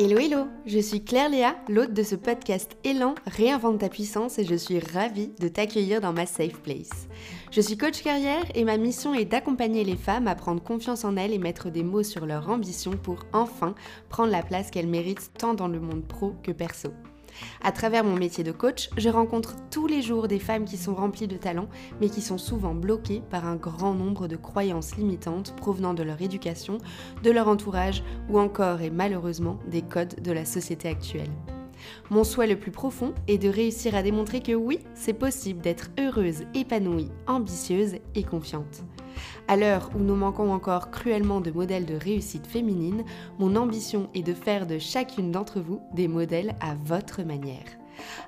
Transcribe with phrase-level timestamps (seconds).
[0.00, 4.44] Hello hello, je suis Claire Léa, l'hôte de ce podcast Élan Réinvente ta puissance et
[4.44, 7.08] je suis ravie de t'accueillir dans ma safe place.
[7.50, 11.16] Je suis coach carrière et ma mission est d'accompagner les femmes à prendre confiance en
[11.16, 13.74] elles et mettre des mots sur leur ambition pour enfin
[14.10, 16.90] prendre la place qu'elles méritent tant dans le monde pro que perso.
[17.62, 20.94] À travers mon métier de coach, je rencontre tous les jours des femmes qui sont
[20.94, 21.68] remplies de talent,
[22.00, 26.20] mais qui sont souvent bloquées par un grand nombre de croyances limitantes provenant de leur
[26.22, 26.78] éducation,
[27.22, 31.30] de leur entourage ou encore et malheureusement des codes de la société actuelle.
[32.10, 35.90] Mon souhait le plus profond est de réussir à démontrer que oui, c'est possible d'être
[35.98, 38.82] heureuse, épanouie, ambitieuse et confiante.
[39.46, 43.04] À l'heure où nous manquons encore cruellement de modèles de réussite féminine,
[43.38, 47.64] mon ambition est de faire de chacune d'entre vous des modèles à votre manière.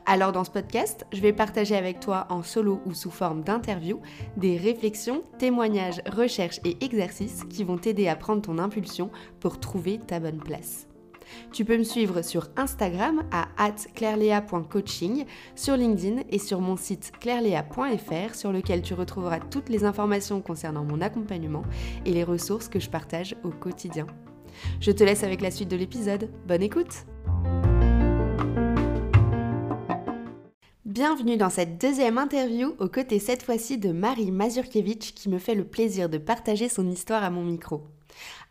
[0.07, 4.01] Alors dans ce podcast, je vais partager avec toi en solo ou sous forme d'interview
[4.37, 9.99] des réflexions, témoignages, recherches et exercices qui vont t'aider à prendre ton impulsion pour trouver
[9.99, 10.90] ta bonne place.
[11.53, 13.47] Tu peux me suivre sur Instagram à
[13.95, 20.41] clairlea.coaching, sur LinkedIn et sur mon site clairlea.fr sur lequel tu retrouveras toutes les informations
[20.41, 21.63] concernant mon accompagnement
[22.05, 24.07] et les ressources que je partage au quotidien.
[24.81, 26.31] Je te laisse avec la suite de l'épisode.
[26.47, 27.07] Bonne écoute
[30.85, 35.55] Bienvenue dans cette deuxième interview aux côtés cette fois-ci de Marie Mazurkiewicz qui me fait
[35.55, 37.85] le plaisir de partager son histoire à mon micro.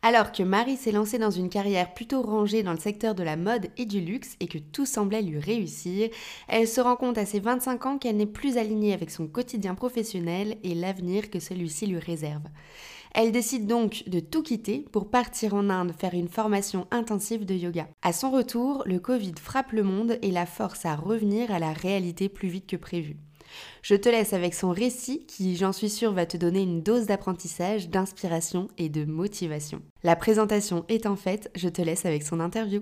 [0.02, 3.35] Alors que Marie s'est lancée dans une carrière plutôt rangée dans le secteur de la
[3.35, 6.09] mode et du luxe et que tout semblait lui réussir,
[6.47, 9.75] elle se rend compte à ses 25 ans qu'elle n'est plus alignée avec son quotidien
[9.75, 12.43] professionnel et l'avenir que celui-ci lui réserve.
[13.13, 17.55] Elle décide donc de tout quitter pour partir en Inde faire une formation intensive de
[17.55, 17.87] yoga.
[18.02, 21.73] À son retour, le Covid frappe le monde et la force à revenir à la
[21.73, 23.17] réalité plus vite que prévu.
[23.81, 27.05] Je te laisse avec son récit qui, j'en suis sûre, va te donner une dose
[27.05, 29.81] d'apprentissage, d'inspiration et de motivation.
[30.03, 32.81] La présentation étant faite, je te laisse avec son interview.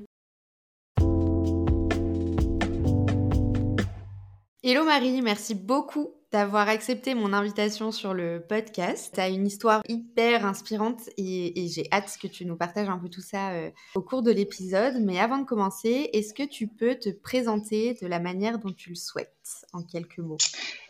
[4.63, 9.11] Hello Marie, merci beaucoup d'avoir accepté mon invitation sur le podcast.
[9.13, 13.07] Tu as une histoire hyper inspirante et, j'ai hâte que tu nous partages un peu
[13.07, 14.95] tout ça euh, au cours de l'épisode.
[14.99, 18.89] Mais avant de commencer, est-ce que tu peux te présenter de la manière dont tu
[18.89, 19.36] le souhaites?
[19.73, 20.37] En quelques mots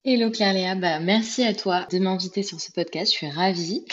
[0.10, 3.84] Hello Claire-Léa, bah, merci à toi de m'inviter sur ce podcast, je suis ravie.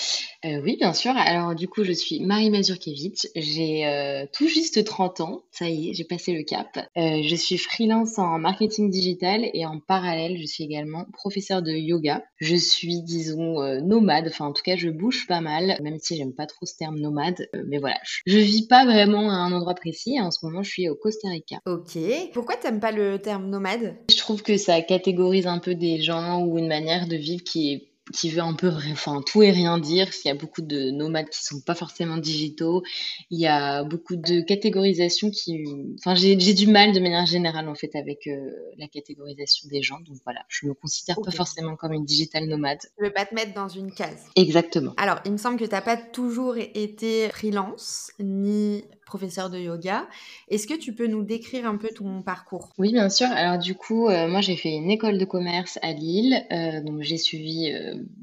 [0.44, 1.12] Euh, oui, bien sûr.
[1.16, 5.90] Alors du coup, je suis Marie Mazurkiewicz, j'ai euh, tout juste 30 ans, ça y
[5.90, 6.68] est, j'ai passé le cap.
[6.96, 11.72] Euh, je suis freelance en marketing digital et en parallèle, je suis également professeur de
[11.72, 12.22] yoga.
[12.36, 16.34] Je suis, disons, nomade, enfin en tout cas, je bouge pas mal, même si j'aime
[16.34, 17.96] pas trop ce terme nomade, mais voilà,
[18.26, 20.20] je, vis pas vraiment à un endroit précis.
[20.20, 21.56] En ce moment, je suis au Costa Rica.
[21.66, 21.98] Ok.
[22.34, 23.96] Pourquoi t'aimes pas le terme nomade?
[24.10, 27.72] Je trouve que ça catégorise un peu des gens ou une manière de vivre qui
[27.72, 30.08] est qui veut un peu enfin tout et rien dire.
[30.24, 32.82] Il y a beaucoup de nomades qui sont pas forcément digitaux.
[33.30, 35.64] Il y a beaucoup de catégorisation qui
[35.98, 40.00] enfin j'ai du mal de manière générale en fait avec euh, la catégorisation des gens.
[40.00, 42.78] Donc voilà, je me considère pas forcément comme une digital nomade.
[42.98, 44.24] Je veux pas te mettre dans une case?
[44.36, 44.92] Exactement.
[44.96, 50.08] Alors, il me semble que tu n'as pas toujours été freelance ni professeur de yoga.
[50.48, 52.72] Est-ce que tu peux nous décrire un peu ton parcours?
[52.78, 53.28] Oui, bien sûr.
[53.28, 57.02] Alors du coup, euh, moi j'ai fait une école de commerce à Lille, euh, donc
[57.02, 57.72] j'ai suivi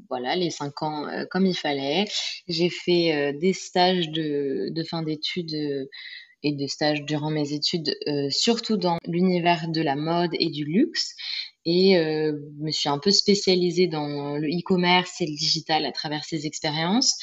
[0.08, 2.04] voilà les cinq ans comme il fallait.
[2.48, 5.88] J'ai fait des stages de, fin d'études
[6.44, 7.96] et des stages durant mes études,
[8.30, 11.14] surtout dans l'univers de la mode et du luxe.
[11.64, 16.24] Et euh, me suis un peu spécialisée dans le e-commerce et le digital à travers
[16.24, 17.16] ces expériences.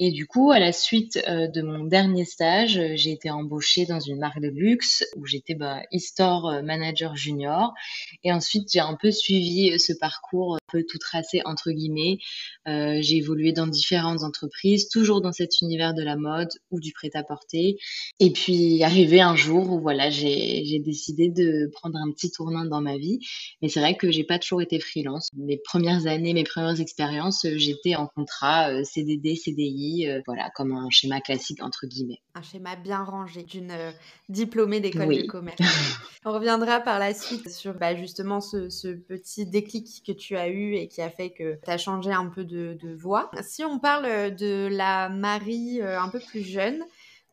[0.00, 3.84] Et du coup, à la suite euh, de mon dernier stage, euh, j'ai été embauchée
[3.84, 7.74] dans une marque de luxe où j'étais bah, e-store euh, manager junior.
[8.22, 12.18] Et ensuite, j'ai un peu suivi ce parcours un peu tout tracé entre guillemets.
[12.66, 17.78] J'ai évolué dans différentes entreprises, toujours dans cet univers de la mode ou du prêt-à-porter.
[18.20, 22.82] Et puis, arrivé un jour où voilà, j'ai décidé de prendre un petit tournant dans
[22.82, 23.20] ma vie.
[23.62, 25.30] Mais c'est vrai que j'ai pas toujours été freelance.
[25.34, 30.90] Mes premières années, mes premières expériences, j'étais en contrat CDD, CDI euh, voilà, comme un
[30.90, 32.20] schéma classique entre guillemets.
[32.34, 33.90] Un schéma bien rangé d'une euh,
[34.28, 35.58] diplômée d'école de commerce.
[36.24, 40.74] On reviendra par la suite sur bah, justement ce, petit déclic que tu as eu
[40.74, 43.30] et qui a fait que tu as changé un peu de, de voix.
[43.42, 46.84] Si on parle de la Marie euh, un peu plus jeune,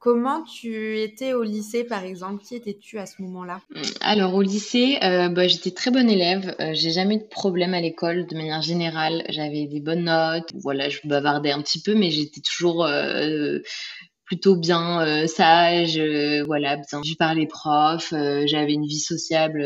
[0.05, 2.43] Comment tu étais au lycée, par exemple?
[2.43, 3.59] Qui étais-tu à ce moment-là?
[4.01, 6.55] Alors, au lycée, euh, bah, j'étais très bonne élève.
[6.59, 9.23] Euh, j'ai jamais eu de problème à l'école de manière générale.
[9.29, 10.51] J'avais des bonnes notes.
[10.61, 12.85] Voilà, je bavardais un petit peu, mais j'étais toujours.
[12.85, 13.57] Euh,
[14.25, 15.99] plutôt bien sage,
[16.45, 18.11] voilà, bien vu par les profs.
[18.11, 19.63] J'avais une vie sociable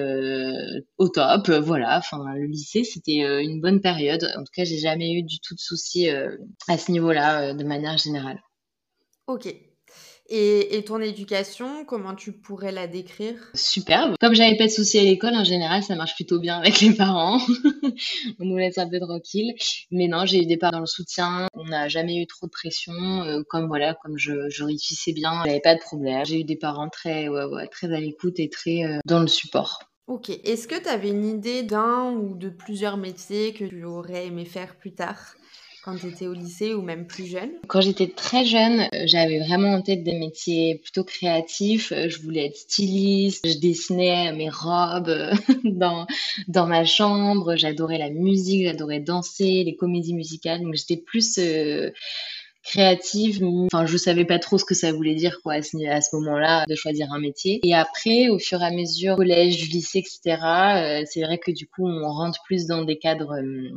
[0.98, 1.98] au top, voilà.
[1.98, 4.24] Enfin, le lycée, c'était une bonne période.
[4.38, 6.10] En tout cas, j'ai jamais eu du tout de soucis
[6.68, 8.42] à ce niveau-là, de manière générale.
[9.28, 9.48] Ok,
[10.30, 13.36] et, ton éducation, comment tu pourrais la décrire?
[13.54, 14.16] Superbe.
[14.20, 16.94] Comme j'avais pas de soucis à l'école, en général, ça marche plutôt bien avec les
[16.94, 17.40] parents.
[18.40, 19.54] on nous laisse un peu tranquille.
[19.92, 21.48] Mais non, j'ai eu des parents dans le soutien.
[21.54, 22.94] On n'a jamais eu trop de pression.
[22.94, 26.26] Euh, comme voilà, comme je, je réussissais bien, j'avais pas de problème.
[26.26, 29.28] J'ai eu des parents très, ouais, ouais, très à l'écoute et très euh, dans le
[29.28, 29.80] support.
[30.08, 30.30] Ok.
[30.30, 34.46] Est-ce que tu avais une idée d'un ou de plusieurs métiers que tu aurais aimé
[34.46, 35.36] faire plus tard?
[35.90, 39.74] Quand tu au lycée ou même plus jeune Quand j'étais très jeune, euh, j'avais vraiment
[39.74, 41.92] en tête des métiers plutôt créatifs.
[41.92, 45.34] Euh, je voulais être styliste, je dessinais mes robes euh,
[45.64, 46.06] dans,
[46.48, 50.62] dans ma chambre, j'adorais la musique, j'adorais danser, les comédies musicales.
[50.62, 51.40] Donc j'étais plus
[52.70, 53.44] créative.
[53.74, 56.76] Enfin, je savais pas trop ce que ça voulait dire, quoi, à ce, moment-là, de
[56.76, 57.60] choisir un métier.
[57.64, 61.68] Et après, au fur et à mesure, collège, lycée, etc., euh, c'est vrai que du
[61.68, 63.70] coup, on rentre plus dans des cadres euh,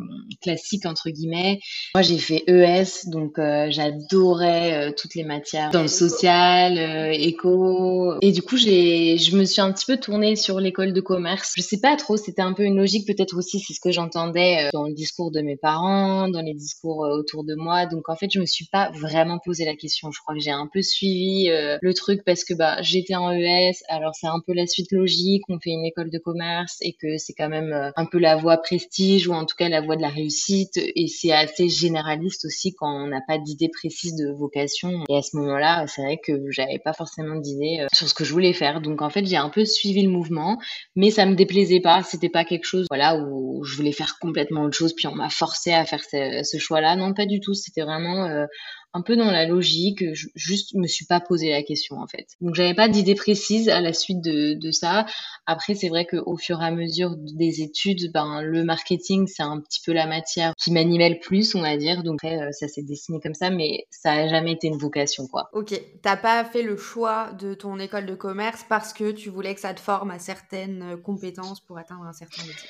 [0.42, 1.60] classiques, entre guillemets.
[1.94, 6.78] Moi, j'ai fait ES, donc euh, j'adorais toutes les matières dans le social,
[7.14, 8.14] éco.
[8.20, 11.52] Et du coup, j'ai, je me suis un petit peu tournée sur l'école de commerce.
[11.56, 14.68] Je sais pas trop, c'était un peu une logique, peut-être aussi, c'est ce que j'entendais
[14.72, 17.86] dans le discours de mes parents, dans les discours autour de moi.
[17.86, 20.10] Donc, en fait, je me suis pas vraiment posé la question.
[20.10, 23.30] Je crois que j'ai un peu suivi euh, le truc parce que bah j'étais en
[23.30, 25.42] ES, alors c'est un peu la suite logique.
[25.48, 28.36] On fait une école de commerce et que c'est quand même euh, un peu la
[28.36, 30.76] voie prestige ou en tout cas la voie de la réussite.
[30.76, 35.04] Et c'est assez généraliste aussi quand on n'a pas d'idée précise de vocation.
[35.08, 38.24] Et à ce moment-là, c'est vrai que j'avais pas forcément d'idée euh, sur ce que
[38.24, 38.80] je voulais faire.
[38.80, 40.58] Donc en fait, j'ai un peu suivi le mouvement,
[40.96, 42.02] mais ça me déplaisait pas.
[42.02, 44.94] C'était pas quelque chose, voilà, où je voulais faire complètement autre chose.
[44.94, 46.96] Puis on m'a forcé à faire ce choix-là.
[46.96, 47.54] Non, pas du tout.
[47.54, 48.46] C'était vraiment
[48.94, 52.26] un peu dans la logique, je juste me suis pas posé la question en fait.
[52.40, 55.06] Donc j'avais pas d'idée précise à la suite de, de ça.
[55.46, 59.60] Après c'est vrai qu'au fur et à mesure des études, ben le marketing c'est un
[59.60, 62.02] petit peu la matière qui m'animait le plus, on va dire.
[62.02, 65.26] Donc après, euh, ça s'est dessiné comme ça, mais ça a jamais été une vocation
[65.26, 65.48] quoi.
[65.52, 65.72] Ok,
[66.02, 69.60] t'as pas fait le choix de ton école de commerce parce que tu voulais que
[69.60, 72.68] ça te forme à certaines compétences pour atteindre un certain métier?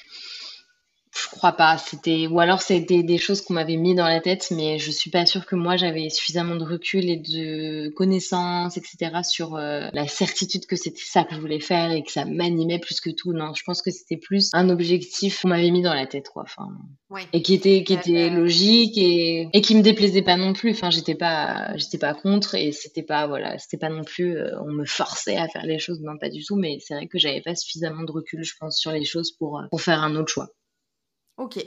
[1.32, 1.79] Je crois pas.
[1.79, 5.11] C'était ou alors c'était des choses qu'on m'avait mis dans la tête, mais je suis
[5.11, 9.23] pas sûre que moi j'avais suffisamment de recul et de connaissances, etc.
[9.23, 12.79] sur euh, la certitude que c'était ça que je voulais faire et que ça m'animait
[12.79, 13.32] plus que tout.
[13.32, 16.43] Non, je pense que c'était plus un objectif qu'on m'avait mis dans la tête, quoi.
[16.43, 16.69] Enfin,
[17.32, 20.73] et qui était qui était logique et et qui me déplaisait pas non plus.
[20.73, 24.50] Enfin, j'étais pas j'étais pas contre et c'était pas voilà, c'était pas non plus euh,
[24.67, 26.56] on me forçait à faire les choses, non pas du tout.
[26.56, 29.58] Mais c'est vrai que j'avais pas suffisamment de recul, je pense, sur les choses pour
[29.58, 30.50] euh, pour faire un autre choix.
[31.42, 31.58] Ok.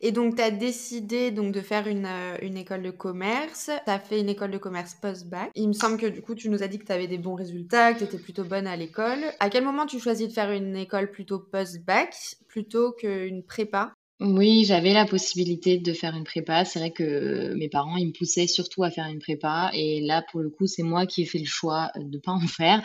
[0.00, 3.68] Et donc, tu as décidé donc, de faire une, euh, une école de commerce.
[3.84, 5.50] Tu as fait une école de commerce post-bac.
[5.56, 7.34] Il me semble que du coup, tu nous as dit que tu avais des bons
[7.34, 9.24] résultats, que tu étais plutôt bonne à l'école.
[9.40, 12.14] À quel moment tu choisis de faire une école plutôt post-bac
[12.46, 13.92] plutôt qu'une prépa?
[14.24, 16.64] Oui, j'avais la possibilité de faire une prépa.
[16.64, 19.70] C'est vrai que mes parents, ils me poussaient surtout à faire une prépa.
[19.74, 22.40] Et là, pour le coup, c'est moi qui ai fait le choix de pas en
[22.46, 22.82] faire.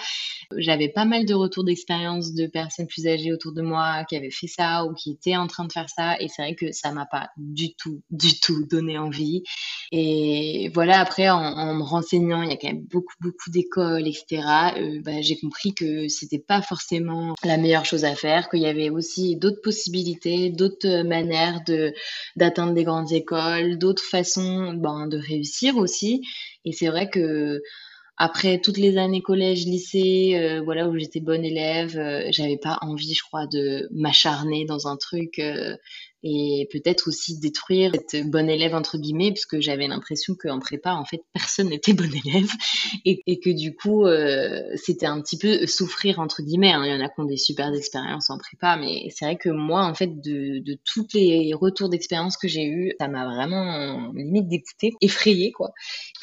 [0.57, 4.31] J'avais pas mal de retours d'expérience de personnes plus âgées autour de moi qui avaient
[4.31, 6.19] fait ça ou qui étaient en train de faire ça.
[6.19, 9.43] Et c'est vrai que ça m'a pas du tout, du tout donné envie.
[9.91, 14.43] Et voilà, après, en, me renseignant, il y a quand même beaucoup, beaucoup d'écoles, etc.
[14.77, 18.65] Euh, bah, j'ai compris que c'était pas forcément la meilleure chose à faire, qu'il y
[18.65, 21.26] avait aussi d'autres possibilités, d'autres manières
[21.65, 21.93] de
[22.35, 26.21] d'atteindre des grandes écoles, d'autres façons ben, de réussir aussi.
[26.65, 27.61] Et c'est vrai que
[28.17, 32.79] après toutes les années collège, lycée, euh, voilà où j'étais bonne élève, euh, j'avais pas
[32.81, 35.75] envie, je crois, de m'acharner dans un truc euh,
[36.27, 41.05] et peut-être aussi détruire cette bonne élève entre guillemets puisque j'avais l'impression qu'en prépa en
[41.05, 42.49] fait personne n'était bon élève
[43.05, 46.83] et, que du coup euh, c'était un petit peu souffrir entre guillemets hein.
[46.85, 49.49] il y en a qui ont des super expériences en prépa mais c'est vrai que
[49.49, 54.11] moi en fait de, de tous les retours d'expérience que j'ai eu ça m'a vraiment
[54.13, 55.71] limite dégoûté effrayé quoi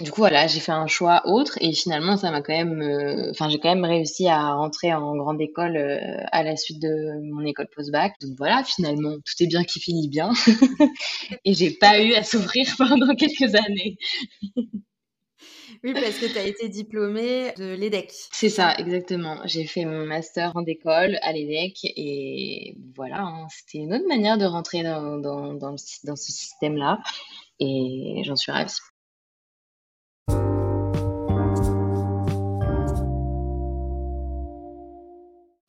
[0.00, 3.30] du coup voilà j'ai fait un choix autre et finalement ça m'a quand même euh,
[3.30, 5.98] enfin j'ai quand même réussi à rentrer en grande école euh,
[6.32, 10.32] à la suite de mon école post-bac donc voilà finalement tout est bien qui bien.
[11.44, 13.96] et j'ai pas eu à souffrir pendant quelques années.
[15.82, 18.10] Oui, parce que tu as été diplômée de l'EDEC.
[18.32, 19.40] C'est ça, exactement.
[19.44, 24.38] J'ai fait mon master en école à l'EDEC et voilà, hein, c'était une autre manière
[24.38, 27.00] de rentrer dans, dans, dans ce système-là
[27.60, 28.72] et j'en suis ravie.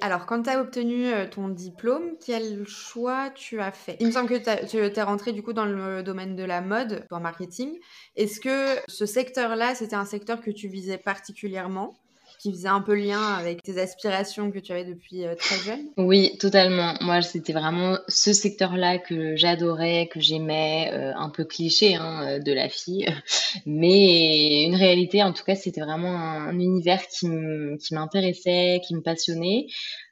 [0.06, 3.98] Alors, quand tu as obtenu euh, ton diplôme, quel choix tu as fait?
[4.00, 7.08] Il me semble que tu es rentré du coup dans le domaine de la mode,
[7.10, 7.80] en marketing.
[8.16, 11.96] Est-ce que ce secteur-là, c'était un secteur que tu visais particulièrement?
[12.40, 15.86] Qui faisait un peu lien avec tes aspirations que tu avais depuis euh, très jeune?
[15.98, 16.94] Oui, totalement.
[17.02, 22.54] Moi, c'était vraiment ce secteur-là que j'adorais, que j'aimais, euh, un peu cliché hein, de
[22.54, 23.06] la fille,
[23.66, 27.28] mais une réalité, en tout cas, c'était vraiment un, univers qui
[27.92, 29.68] m'intéressait, qui me passionnait.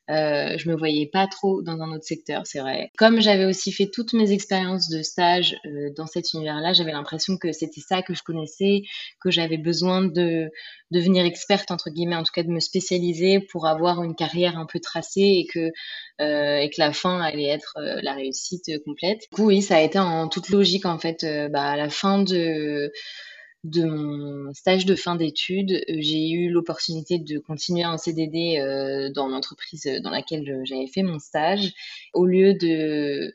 [0.09, 2.91] Euh, je me voyais pas trop dans un autre secteur, c'est vrai.
[2.97, 7.37] Comme j'avais aussi fait toutes mes expériences de stage euh, dans cet univers-là, j'avais l'impression
[7.37, 8.81] que c'était ça que je connaissais,
[9.21, 10.49] que j'avais besoin de
[10.91, 14.65] devenir experte entre guillemets, en tout cas de me spécialiser pour avoir une carrière un
[14.65, 15.71] peu tracée et que
[16.21, 19.21] euh, et que la fin allait être la réussite complète.
[19.31, 21.25] Du coup, oui, ça a été en toute logique en fait.
[21.49, 22.91] Bah, à la fin de
[23.63, 29.09] de mon stage de fin d'études, euh, j'ai eu l'opportunité de continuer en CDD euh,
[29.13, 31.71] dans l'entreprise dans laquelle j'avais fait mon stage.
[32.13, 33.33] Au lieu de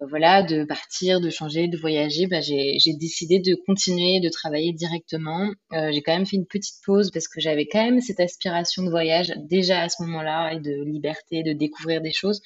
[0.00, 5.50] voilà, de partir, de changer, de voyager, bah, j'ai décidé de continuer de travailler directement.
[5.72, 8.84] Euh, j'ai quand même fait une petite pause parce que j'avais quand même cette aspiration
[8.84, 12.40] de voyage déjà à ce moment-là et de liberté, de découvrir des choses.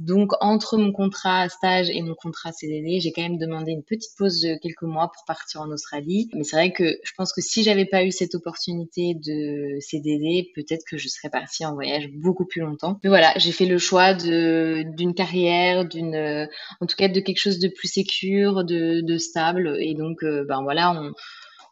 [0.00, 4.16] Donc, entre mon contrat stage et mon contrat CDD, j'ai quand même demandé une petite
[4.16, 6.30] pause de quelques mois pour partir en Australie.
[6.32, 10.50] Mais c'est vrai que je pense que si j'avais pas eu cette opportunité de CDD,
[10.54, 12.98] peut-être que je serais partie en voyage beaucoup plus longtemps.
[13.04, 16.48] Mais voilà, j'ai fait le choix d'une carrière, d'une,
[16.80, 19.76] en tout cas de quelque chose de plus sécure, de, de stable.
[19.80, 21.12] Et donc, euh, ben voilà, on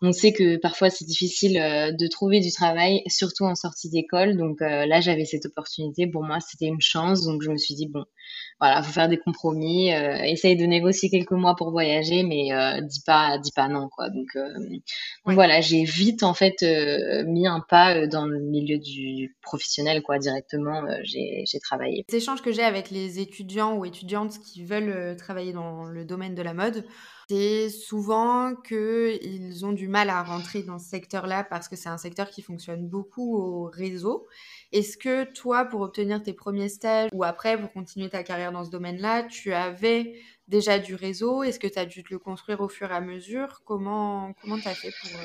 [0.00, 4.36] on sait que parfois c'est difficile euh, de trouver du travail, surtout en sortie d'école.
[4.36, 6.06] Donc euh, là, j'avais cette opportunité.
[6.06, 7.24] Pour moi, c'était une chance.
[7.24, 8.04] Donc je me suis dit, bon,
[8.60, 9.92] voilà, faut faire des compromis.
[9.92, 12.50] Euh, essaye de négocier quelques mois pour voyager, mais
[12.82, 14.08] dis pas, dis pas non, quoi.
[14.10, 14.28] Donc,
[15.24, 16.62] voilà, j'ai vite en fait
[17.26, 20.18] mis un pas dans le milieu du professionnel, quoi.
[20.18, 22.04] Directement, j'ai travaillé.
[22.10, 26.34] Les échanges que j'ai avec les étudiants ou étudiantes qui veulent travailler dans le domaine
[26.34, 26.84] de la mode,
[27.30, 31.98] c'est souvent qu'ils ont du mal à rentrer dans ce secteur-là parce que c'est un
[31.98, 34.26] secteur qui fonctionne beaucoup au réseau.
[34.72, 38.64] Est-ce que toi, pour obtenir tes premiers stages ou après, pour continuer ta carrière dans
[38.64, 40.14] ce domaine-là, tu avais
[40.46, 41.42] déjà du réseau?
[41.42, 43.60] Est-ce que tu as dû te le construire au fur et à mesure?
[43.66, 45.20] Comment tu as fait pour...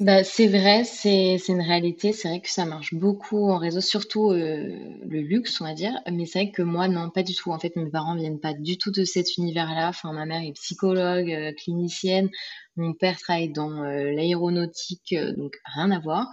[0.00, 2.12] Bah, c'est vrai, c'est une réalité.
[2.12, 4.68] C'est vrai que ça marche beaucoup en réseau, surtout euh,
[5.06, 5.92] le luxe, on va dire.
[6.10, 7.52] Mais c'est vrai que moi, non, pas du tout.
[7.52, 9.88] En fait, mes parents viennent pas du tout de cet univers-là.
[9.88, 12.30] Enfin, ma mère est psychologue, euh, clinicienne.
[12.76, 16.26] Mon père travaille dans euh, l'aéronautique, donc rien à voir.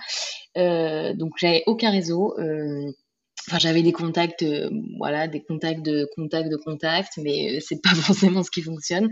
[0.55, 2.34] donc, j'avais aucun réseau.
[3.48, 7.82] Enfin, j'avais des contacts, euh, voilà, des contacts de contacts de contacts, mais euh, c'est
[7.82, 9.10] pas forcément ce qui fonctionne.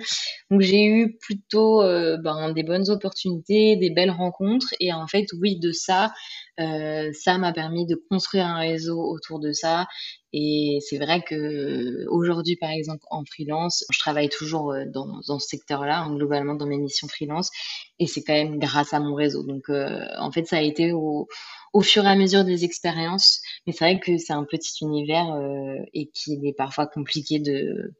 [0.52, 5.28] Donc j'ai eu plutôt euh, ben, des bonnes opportunités, des belles rencontres, et en fait,
[5.40, 6.12] oui, de ça,
[6.58, 9.88] ça m'a permis de construire un réseau autour de ça.
[10.32, 15.48] Et c'est vrai que aujourd'hui, par exemple, en freelance, je travaille toujours dans, dans ce
[15.48, 17.50] secteur-là, hein, globalement dans mes missions freelance,
[18.00, 19.44] et c'est quand même grâce à mon réseau.
[19.44, 21.28] Donc, en fait, ça a été au
[21.76, 23.42] au fur et à mesure des expériences.
[23.66, 27.94] Mais c'est vrai que c'est un petit univers euh, et qu'il est parfois compliqué de,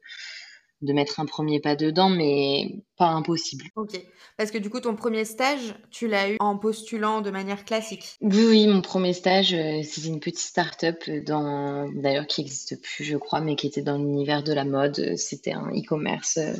[0.82, 3.64] de mettre un premier pas dedans, mais pas impossible.
[3.76, 4.00] Ok.
[4.36, 8.16] Parce que du coup, ton premier stage, tu l'as eu en postulant de manière classique
[8.20, 11.90] Oui, oui, mon premier stage, euh, c'était une petite start-up, dans...
[11.94, 15.16] d'ailleurs qui n'existe plus, je crois, mais qui était dans l'univers de la mode.
[15.16, 16.36] C'était un e-commerce.
[16.36, 16.52] Euh,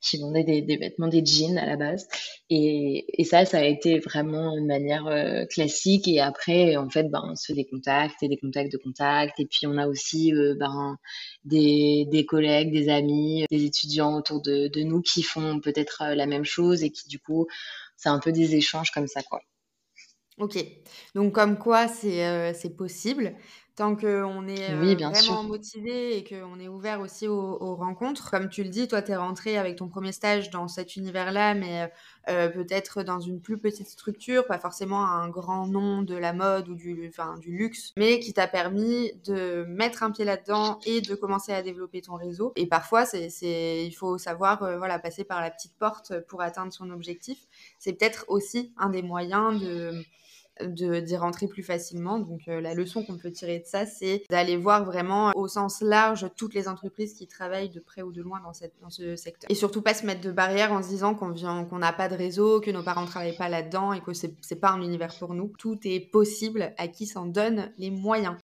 [0.00, 2.06] qui vendaient des, des, vêtements, des jeans à la base.
[2.50, 6.06] Et, et ça, ça a été vraiment une manière euh, classique.
[6.08, 9.38] Et après, en fait, ben, on se fait des contacts et des contacts de contacts.
[9.40, 10.96] Et puis, on a aussi euh, ben,
[11.44, 16.14] des, des collègues, des amis, des étudiants autour de, de nous qui font peut-être euh,
[16.14, 17.46] la même chose et qui, du coup,
[17.96, 19.40] c'est un peu des échanges comme ça, quoi.
[20.38, 20.56] Ok,
[21.16, 23.34] donc comme quoi c'est c'est possible.
[23.78, 28.28] Tant qu'on est euh, vraiment motivé et qu'on est ouvert aussi aux, rencontres.
[28.28, 31.54] Comme tu le dis, toi, tu es rentré avec ton premier stage dans cet univers-là,
[31.54, 31.86] mais euh,
[32.28, 36.68] euh, peut-être dans une plus petite structure, pas forcément un grand nom de la mode
[36.68, 37.12] ou du,
[37.46, 42.00] luxe, mais qui t'a permis de mettre un pied là-dedans et de commencer à développer
[42.00, 42.52] ton réseau.
[42.56, 46.72] Et parfois, c'est, c'est, il faut savoir voilà, passer par la petite porte pour atteindre
[46.72, 47.38] son objectif.
[47.78, 50.02] C'est peut-être aussi un des moyens de
[50.66, 52.18] d'y rentrer plus facilement.
[52.18, 55.80] Donc euh, la leçon qu'on peut tirer de ça, c'est d'aller voir vraiment au sens
[55.80, 59.50] large toutes les entreprises qui travaillent de près ou de loin dans, ce secteur.
[59.50, 62.08] Et surtout pas se mettre de barrières en se disant qu'on vient, qu'on n'a pas
[62.08, 64.82] de réseau, que nos parents ne travaillent pas là-dedans et que c'est, c'est pas un
[64.82, 65.52] univers pour nous.
[65.58, 68.36] Tout est possible à qui s'en donne les moyens.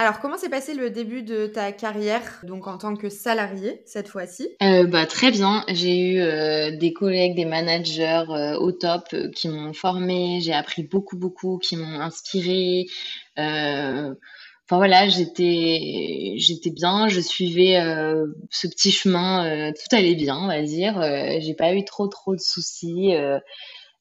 [0.00, 4.06] Alors, comment s'est passé le début de ta carrière, donc en tant que salarié cette
[4.06, 4.48] fois-ci?
[4.62, 5.64] Euh, bah, Très bien.
[5.66, 10.38] J'ai eu euh, des collègues, des managers euh, au top qui m'ont formé.
[10.40, 12.86] J'ai appris beaucoup, beaucoup, qui m'ont inspiré.
[13.36, 17.74] Enfin voilà, j'étais bien, je suivais
[18.50, 21.00] ce petit chemin, tout allait bien, on va dire.
[21.40, 23.14] j'ai pas eu trop trop de soucis.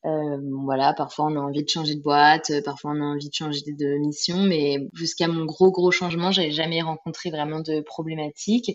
[0.06, 3.30] Euh, voilà, parfois on a envie de changer de boîte, euh, parfois on a envie
[3.30, 7.82] de changer de mission, mais jusqu'à mon gros gros changement, j'avais jamais rencontré vraiment de
[7.82, 8.72] problématiques.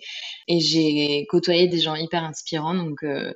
[0.48, 3.32] Et j'ai côtoyé des gens hyper inspirants, donc euh,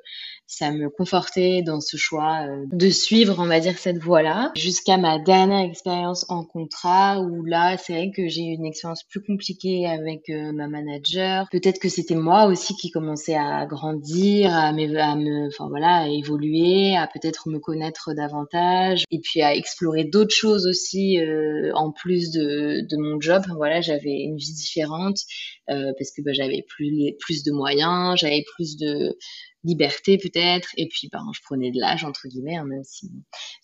[0.46, 4.96] ça me confortait dans ce choix euh, de suivre, on va dire, cette voie-là, jusqu'à
[4.96, 9.22] ma dernière expérience en contrat, où là, c'est vrai que j'ai eu une expérience plus
[9.22, 11.46] compliquée avec euh, ma manager.
[11.50, 16.08] Peut-être que c'était moi aussi qui commençais à grandir, à, à me, enfin voilà, à
[16.08, 21.90] évoluer, à peut-être me connaître davantage, et puis à explorer d'autres choses aussi euh, en
[21.90, 23.42] plus de, de mon job.
[23.56, 25.18] Voilà, j'avais une vie différente
[25.66, 29.16] parce que bah, j'avais plus plus de moyens, j'avais plus de
[29.66, 33.10] liberté peut-être, et puis ben, je prenais de l'âge, entre guillemets, hein, même si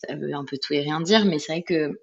[0.06, 2.00] ça veut un peu tout et rien dire, mais c'est vrai que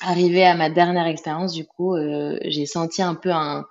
[0.00, 3.66] arrivé à ma dernière expérience, du coup, euh, j'ai senti un peu un,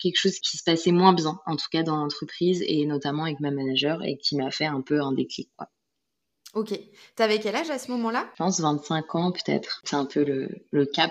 [0.00, 3.40] quelque chose qui se passait moins bien, en tout cas dans l'entreprise, et notamment avec
[3.40, 5.50] ma manager, et qui m'a fait un peu un déclic.
[6.56, 6.72] Ok.
[7.16, 8.30] T'avais quel âge à ce moment-là?
[8.32, 9.82] Je pense 25 ans peut-être.
[9.84, 11.10] C'est un peu le, le cap.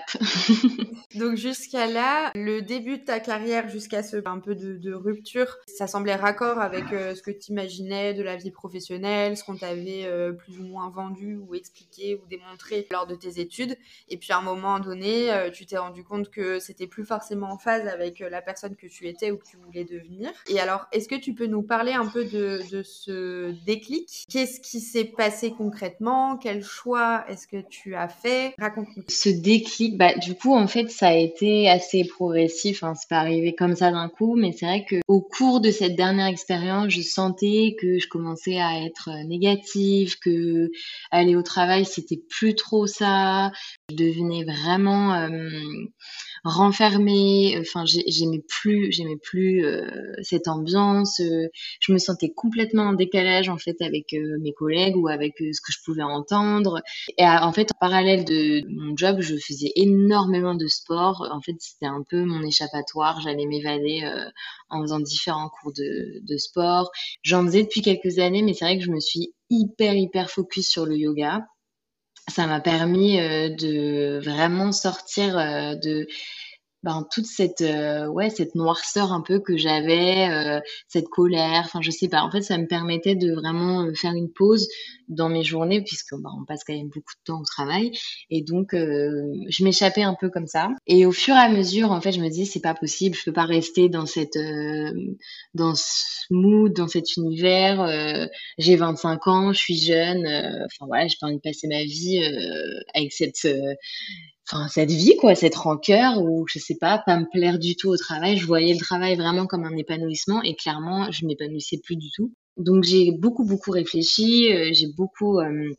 [1.14, 5.86] Donc jusqu'à là, le début de ta carrière, jusqu'à ce un peu de, rupture, ça
[5.86, 10.06] semblait raccord avec euh, ce que tu imaginais de la vie professionnelle, ce qu'on t'avait
[10.06, 13.76] euh, plus ou moins vendu ou expliqué ou démontré lors de tes études.
[14.08, 17.52] Et puis à un moment donné, euh, tu t'es rendu compte que c'était plus forcément
[17.52, 20.32] en phase avec la personne que tu étais ou que tu voulais devenir.
[20.48, 24.26] Et alors, est-ce que tu peux nous parler un peu de, de ce déclic?
[24.28, 26.36] Qu'est-ce qui s'est passé concrètement?
[26.36, 28.54] Quel choix est-ce que tu as fait?
[28.58, 29.04] Raconte-nous.
[29.08, 32.82] Ce déclic, bah, du coup, en fait, ça a été assez progressif.
[32.82, 32.94] Hein.
[32.94, 35.96] C'est pas arrivé comme ça d'un coup, mais c'est vrai que au cours de cette
[35.96, 40.70] dernière expérience, je sentais que je commençais à être négative, que
[41.10, 43.52] aller au travail, c'était plus trop ça.
[43.90, 45.50] Je devenais vraiment euh,
[46.44, 47.56] renfermée.
[47.60, 49.86] Enfin, j'aimais plus, j'aimais plus euh,
[50.22, 51.20] cette ambiance.
[51.80, 55.60] je me sentais complètement en décalage en fait avec euh, mes collègues ou avec ce
[55.60, 56.82] que je pouvais entendre.
[57.18, 61.28] Et en fait, en parallèle de mon job, je faisais énormément de sport.
[61.32, 63.20] En fait, c'était un peu mon échappatoire.
[63.20, 64.02] J'allais m'évader
[64.68, 66.90] en faisant différents cours de, de sport.
[67.22, 70.68] J'en faisais depuis quelques années, mais c'est vrai que je me suis hyper hyper focus
[70.68, 71.46] sur le yoga
[72.28, 76.06] ça m'a permis euh, de vraiment sortir euh, de
[76.86, 81.80] ben, toute cette euh, ouais cette noirceur un peu que j'avais euh, cette colère enfin
[81.82, 82.22] je sais pas.
[82.22, 84.68] En fait ça me permettait de vraiment euh, faire une pause
[85.08, 87.90] dans mes journées puisque ben, on passe quand même beaucoup de temps au travail.
[88.30, 90.68] Et donc je m'échappais un peu comme ça.
[90.86, 93.24] Et au fur et à mesure en fait je me disais c'est pas possible je
[93.24, 94.38] peux pas rester dans cette
[95.54, 101.16] dans ce mood dans cet univers j'ai 25 ans je suis jeune enfin voilà j'ai
[101.20, 102.22] pas envie de passer ma vie
[102.94, 103.44] avec cette
[104.50, 107.88] enfin cette vie quoi, cette rancœur ou je sais pas, pas me plaire du tout
[107.88, 108.36] au travail.
[108.36, 112.32] Je voyais le travail vraiment comme un épanouissement et clairement je m'épanouissais plus du tout.
[112.56, 115.70] Donc j'ai beaucoup beaucoup réfléchi, euh, j'ai beaucoup euh,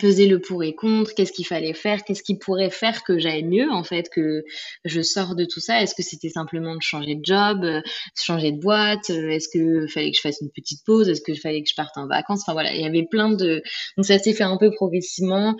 [0.00, 3.44] pesé le pour et contre, qu'est-ce qu'il fallait faire, qu'est-ce qui pourrait faire que j'aille
[3.44, 4.44] mieux en fait, que
[4.84, 5.82] je sors de tout ça?
[5.82, 7.80] Est-ce que c'était simplement de changer de job, euh,
[8.16, 11.62] changer de boîte, est-ce que fallait que je fasse une petite pause, est-ce que fallait
[11.62, 12.42] que je parte en vacances?
[12.42, 13.62] Enfin voilà, il y avait plein de
[13.96, 15.56] donc ça s'est fait un peu progressivement.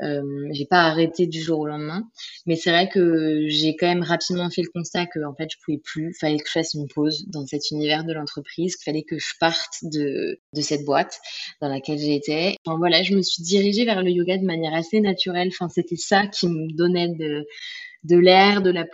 [0.00, 2.08] Euh, j'ai pas arrêté du jour au lendemain,
[2.46, 5.56] mais c'est vrai que j'ai quand même rapidement fait le constat que en fait je
[5.64, 9.02] pouvais plus, fallait que je fasse une pause dans cet univers de l'entreprise, qu'il fallait
[9.02, 11.18] que je parte de de cette boîte
[11.60, 12.56] dans laquelle j'étais.
[12.64, 15.48] Enfin voilà, je me suis dirigée vers le yoga de manière assez naturelle.
[15.48, 17.46] Enfin c'était ça qui me donnait de
[18.04, 18.84] de l'air, de la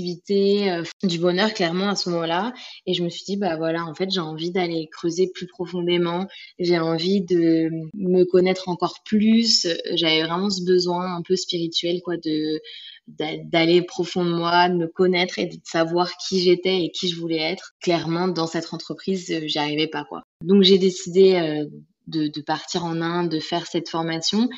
[0.00, 2.52] euh, du bonheur clairement à ce moment-là.
[2.86, 6.26] Et je me suis dit, bah voilà, en fait, j'ai envie d'aller creuser plus profondément.
[6.58, 9.66] J'ai envie de me connaître encore plus.
[9.94, 12.60] J'avais vraiment ce besoin un peu spirituel, quoi, de
[13.08, 17.16] d'aller profond de moi, de me connaître et de savoir qui j'étais et qui je
[17.20, 17.72] voulais être.
[17.80, 20.22] Clairement, dans cette entreprise, euh, j'y arrivais pas, quoi.
[20.42, 21.66] Donc j'ai décidé euh,
[22.06, 24.48] de, partir en Inde, de faire cette formation.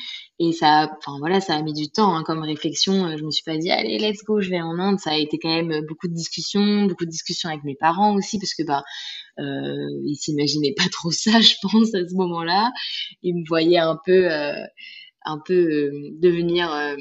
[0.41, 3.17] Et ça, enfin voilà, ça a mis du temps hein, comme réflexion.
[3.17, 4.99] Je me suis pas dit allez let's go, je vais en Inde.
[4.99, 8.39] Ça a été quand même beaucoup de discussions, beaucoup de discussions avec mes parents aussi
[8.39, 8.83] parce que bah
[9.39, 12.71] euh, ils s'imaginaient pas trop ça, je pense à ce moment-là.
[13.23, 14.63] Ils me voyaient un peu, euh,
[15.25, 16.95] un peu euh, devenir euh,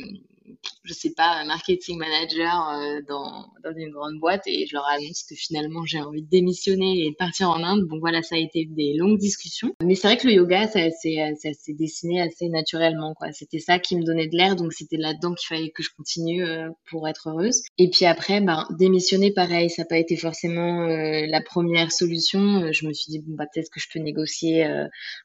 [0.88, 5.22] je sais pas, marketing manager euh, dans, dans une grande boîte et je leur annonce
[5.28, 7.82] que finalement j'ai envie de démissionner et de partir en Inde.
[7.84, 9.74] Bon voilà, ça a été des longues discussions.
[9.84, 13.32] Mais c'est vrai que le yoga, ça, s'est dessiné assez naturellement, quoi.
[13.32, 16.44] C'était ça qui me donnait de l'air, donc c'était là-dedans qu'il fallait que je continue
[16.44, 17.62] euh, pour être heureuse.
[17.76, 22.72] Et puis après, ben, démissionner, pareil, ça n'a pas été forcément euh, la première solution.
[22.72, 24.64] Je me suis dit, bon, bah, peut-être que je peux négocier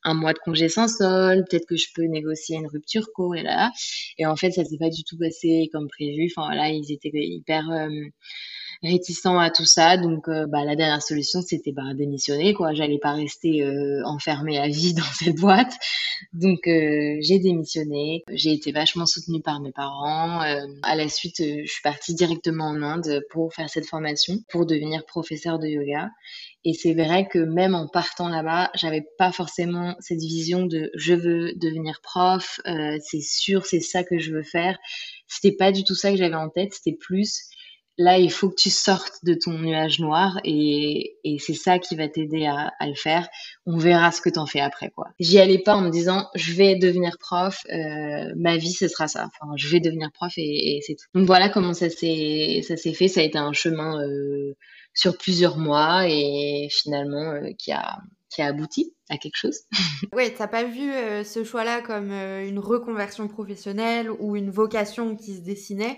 [0.04, 3.43] un mois de congé sans sol, peut-être que je peux négocier une rupture co et
[3.43, 3.71] là.
[4.17, 6.32] Et en fait, ça s'est pas du tout passé comme prévu.
[6.36, 7.66] Enfin voilà, ils étaient hyper
[8.84, 9.98] euh, réticents à tout ça.
[9.98, 12.54] Donc euh, bah, la dernière solution, c'était bah, démissionner.
[12.54, 12.74] quoi.
[12.74, 15.74] J'allais pas rester euh, enfermée à vie dans cette boîte.
[16.32, 18.24] Donc j'ai démissionné.
[18.32, 20.39] J'ai été vachement soutenue par mes parents.
[20.39, 25.06] à la suite, je suis partie directement en Inde pour faire cette formation, pour devenir
[25.06, 26.10] professeur de yoga.
[26.65, 31.13] Et c'est vrai que même en partant là-bas, j'avais pas forcément cette vision de je
[31.13, 34.78] veux devenir prof, euh, c'est sûr, c'est ça que je veux faire.
[35.28, 36.74] C'était pas du tout ça que j'avais en tête.
[36.74, 37.50] C'était plus
[37.97, 42.08] là, il faut que tu sortes de ton nuage noir et, c'est ça qui va
[42.08, 43.27] t'aider à, le faire.
[43.65, 45.08] On verra ce que t'en fais après, quoi.
[45.19, 49.08] J'y allais pas en me disant je vais devenir prof, euh, ma vie ce sera
[49.08, 49.27] ça.
[49.27, 51.06] Enfin, je vais devenir prof et, c'est tout.
[51.13, 53.08] Donc voilà comment ça s'est fait.
[53.08, 54.01] Ça a été un chemin.
[54.01, 54.56] Euh,
[54.95, 57.97] sur plusieurs mois et finalement euh, qui a
[58.29, 59.62] qui a abouti à quelque chose.
[60.13, 60.91] oui, t'as pas vu
[61.23, 65.97] ce choix-là comme une reconversion professionnelle ou une vocation qui se dessinait,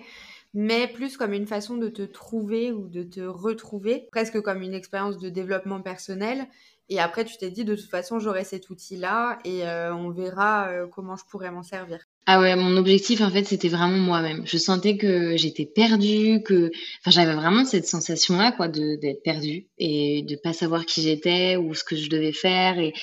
[0.56, 4.74] mais plus comme une façon de te trouver ou de te retrouver, presque comme une
[4.74, 6.48] expérience de développement personnel.
[6.90, 11.16] Et après, tu t'es dit, de toute façon, j'aurai cet outil-là et on verra comment
[11.16, 12.00] je pourrais m'en servir.
[12.28, 14.42] Ah ouais, mon objectif en fait c'était vraiment moi-même.
[14.48, 19.22] Je sentais que j'étais perdue, que enfin j'avais vraiment cette sensation là quoi de d'être
[19.22, 22.94] perdue et de pas savoir qui j'étais ou ce que je devais faire et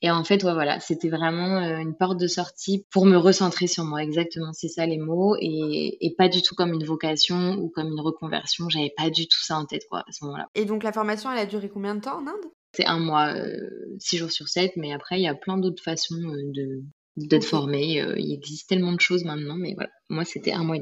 [0.00, 3.66] et en fait ouais voilà, c'était vraiment euh, une porte de sortie pour me recentrer
[3.66, 7.56] sur moi exactement, c'est ça les mots et et pas du tout comme une vocation
[7.58, 10.48] ou comme une reconversion, j'avais pas du tout ça en tête quoi à ce moment-là.
[10.54, 12.50] Et donc la formation elle a duré combien de temps en Inde?
[12.72, 15.82] C'est un mois, euh, six jours sur sept, mais après, il y a plein d'autres
[15.82, 16.84] façons euh, de,
[17.16, 18.00] d'être formé.
[18.00, 20.78] Euh, il existe tellement de choses maintenant, mais voilà, moi c'était un mois.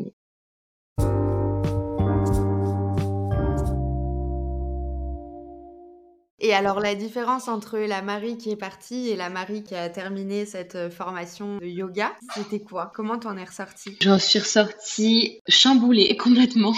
[6.48, 9.90] Et alors la différence entre la Marie qui est partie et la Marie qui a
[9.90, 12.90] terminé cette euh, formation de yoga, c'était quoi?
[12.94, 13.98] Comment t'en es ressortie?
[14.00, 16.72] J'en suis ressortie chamboulée complètement.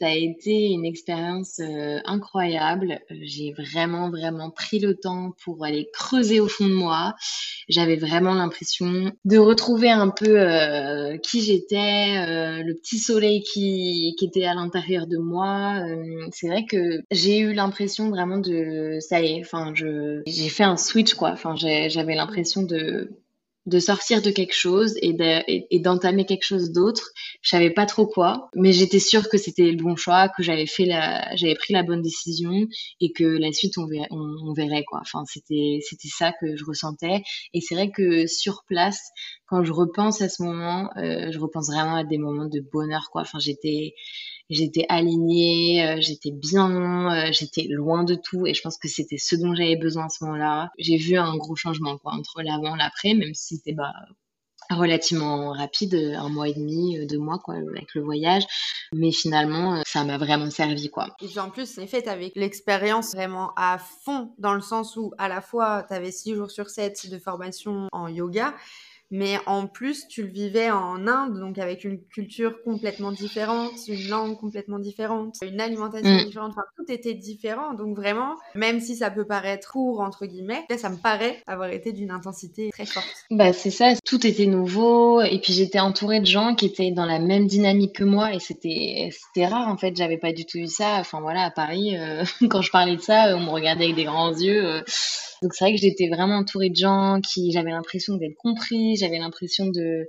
[0.00, 2.98] Ça a été une expérience euh, incroyable.
[3.10, 7.14] J'ai vraiment vraiment pris le temps pour aller creuser au fond de moi.
[7.68, 14.24] J'avais vraiment l'impression de retrouver un peu euh, qui j'étais, le petit soleil qui, qui
[14.24, 15.76] était à l'intérieur de moi.
[16.32, 18.63] C'est vrai que j'ai eu l'impression vraiment de
[19.00, 21.30] ça y est, enfin, je, j'ai fait un switch, quoi.
[21.30, 23.10] Enfin, j'avais l'impression de,
[23.66, 25.14] de sortir de quelque chose et,
[25.80, 27.10] d'entamer quelque chose d'autre.
[27.40, 30.66] Je savais pas trop quoi, mais j'étais sûre que c'était le bon choix, que j'avais
[30.66, 32.66] fait la, j'avais pris la bonne décision
[33.00, 35.00] et que la suite on verrait, on, verrait quoi.
[35.00, 37.22] Enfin, c'était, c'était ça que je ressentais.
[37.54, 39.00] Et c'est vrai que sur place,
[39.46, 43.08] quand je repense à ce moment, euh, je repense vraiment à des moments de bonheur
[43.10, 43.22] quoi.
[43.22, 43.94] Enfin, j'étais,
[44.50, 49.18] j'étais alignée, euh, j'étais bien, euh, j'étais loin de tout et je pense que c'était
[49.18, 50.70] ce dont j'avais besoin à ce moment-là.
[50.78, 53.92] J'ai vu un gros changement quoi entre l'avant et l'après, même si c'était bah,
[54.70, 58.44] relativement rapide, un mois et demi, euh, deux mois quoi, avec le voyage.
[58.92, 61.08] Mais finalement, ça m'a vraiment servi quoi.
[61.20, 65.12] Et puis en plus, en effet, avec l'expérience vraiment à fond, dans le sens où
[65.18, 68.54] à la fois, tu avais six jours sur sept de formation en yoga,
[69.10, 74.08] mais en plus tu le vivais en Inde, donc avec une culture complètement différente, une
[74.08, 76.24] langue complètement différente, une alimentation mm.
[76.24, 80.88] différente, enfin était différent, donc vraiment, même si ça peut paraître court entre guillemets, ça
[80.88, 83.06] me paraît avoir été d'une intensité très forte.
[83.30, 87.06] Bah c'est ça, tout était nouveau, et puis j'étais entourée de gens qui étaient dans
[87.06, 89.10] la même dynamique que moi, et c'était
[89.46, 92.62] rare en fait, j'avais pas du tout eu ça, enfin voilà, à Paris, euh, quand
[92.62, 94.64] je parlais de ça, on me regardait avec des grands yeux.
[94.64, 94.82] Euh,
[95.42, 99.18] donc c'est vrai que j'étais vraiment entourée de gens qui, j'avais l'impression d'être compris, j'avais
[99.18, 100.08] l'impression de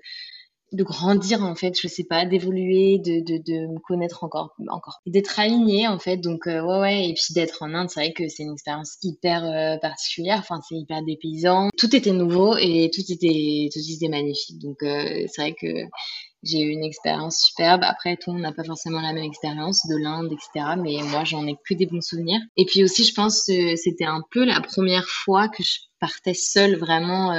[0.76, 5.02] de grandir en fait, je sais pas, d'évoluer, de, de, de me connaître encore, encore,
[5.06, 6.18] d'être alignée en fait.
[6.18, 8.98] Donc euh, ouais ouais, et puis d'être en Inde, c'est vrai que c'est une expérience
[9.04, 10.40] hyper euh, particulière.
[10.40, 11.70] Enfin, c'est hyper dépaysant.
[11.78, 14.60] Tout était nouveau et tout était tout était magnifique.
[14.60, 15.68] Donc euh, c'est vrai que
[16.44, 17.82] j'ai eu une expérience superbe.
[17.84, 20.76] Après, tout le monde n'a pas forcément la même expérience de l'Inde, etc.
[20.78, 22.40] Mais moi, j'en ai que des bons souvenirs.
[22.56, 26.36] Et puis aussi, je pense que c'était un peu la première fois que je partais
[26.36, 27.34] seule vraiment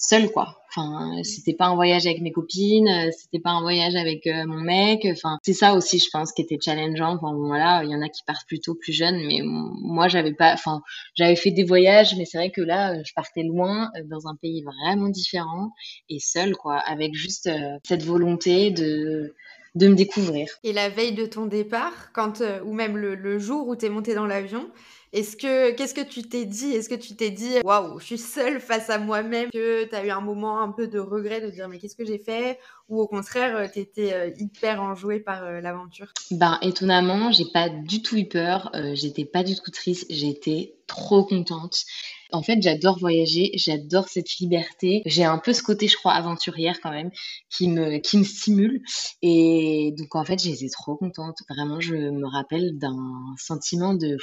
[0.00, 0.56] seule quoi.
[0.70, 4.46] Enfin, c'était pas un voyage avec mes copines, euh, c'était pas un voyage avec euh,
[4.46, 5.04] mon mec.
[5.10, 7.16] Enfin, c'est ça aussi, je pense, qui était challengeant.
[7.16, 10.52] Enfin, voilà, il y en a qui partent plutôt plus jeunes, mais moi, j'avais pas.
[10.54, 10.80] Enfin,
[11.16, 14.36] j'avais fait des voyages, mais c'est vrai que là, je partais loin, euh, dans un
[14.36, 15.72] pays vraiment différent
[16.08, 17.50] et seule, quoi, avec juste
[17.84, 19.34] cette volonté de
[19.74, 20.48] de me découvrir.
[20.64, 23.88] Et la veille de ton départ, quand ou même le, le jour où tu es
[23.88, 24.70] monté dans l'avion,
[25.12, 26.70] est-ce que qu'est-ce que tu t'es dit?
[26.70, 30.04] Est-ce que tu t'es dit waouh, je suis seule face à moi-même Que tu as
[30.04, 32.60] eu un moment un peu de regret de dire mais qu'est-ce que j'ai fait?
[32.88, 36.12] Ou au contraire, euh, tu étais euh, hyper enjouée par euh, l'aventure?
[36.30, 41.24] Ben étonnamment, j'ai pas du tout eu peur, j'étais pas du tout triste, j'étais trop
[41.24, 41.84] contente.
[42.32, 45.02] En fait, j'adore voyager, j'adore cette liberté.
[45.06, 47.10] J'ai un peu ce côté, je crois, aventurière quand même,
[47.50, 48.82] qui me, qui me stimule.
[49.22, 51.38] Et donc, en fait, j'étais trop contente.
[51.48, 52.96] Vraiment, je me rappelle d'un
[53.38, 54.16] sentiment de,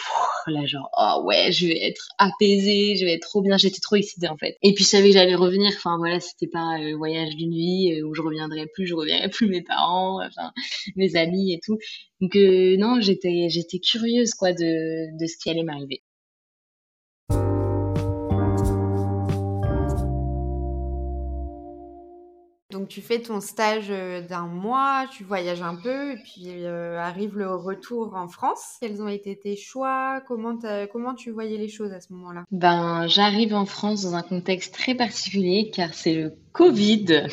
[0.47, 3.57] là, genre, oh ouais, je vais être apaisée, je vais être trop bien.
[3.57, 4.57] J'étais trop excitée, en fait.
[4.63, 5.71] Et puis, je savais que j'allais revenir.
[5.75, 9.29] Enfin, voilà, c'était pas le voyage d'une vie euh, où je reviendrai plus, je reverrai
[9.29, 10.51] plus mes parents, enfin,
[10.95, 11.77] mes amis et tout.
[12.21, 16.01] Donc, euh, non, j'étais, j'étais curieuse, quoi, de, de ce qui allait m'arriver.
[22.89, 27.37] Tu fais ton stage euh, d'un mois, tu voyages un peu, et puis euh, arrive
[27.37, 28.77] le retour en France.
[28.81, 30.21] Quels ont été tes choix?
[30.27, 30.57] Comment,
[30.91, 32.43] comment tu voyais les choses à ce moment-là?
[32.51, 37.27] Ben, j'arrive en France dans un contexte très particulier car c'est le Covid.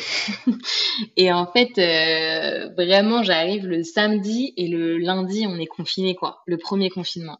[1.17, 6.41] et en fait, euh, vraiment, j'arrive le samedi et le lundi, on est confiné, quoi.
[6.45, 7.39] Le premier confinement.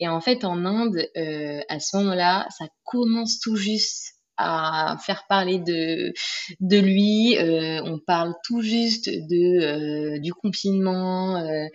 [0.00, 1.06] Et en fait, en Inde,
[1.68, 6.12] à ce moment-là, ça commence tout juste à faire parler de,
[6.60, 7.36] de lui.
[7.36, 11.66] Euh, on parle tout juste de, euh, du confinement, euh,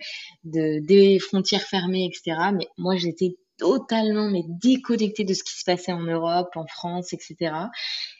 [0.44, 2.50] de, des frontières fermées, etc.
[2.54, 7.12] Mais moi, j'étais totalement mais déconnectée de ce qui se passait en Europe, en France,
[7.12, 7.52] etc.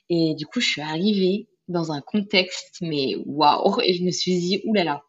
[0.08, 4.38] Et du coup, je suis arrivée dans un contexte, mais waouh, et je me suis
[4.38, 5.02] dit, oulala,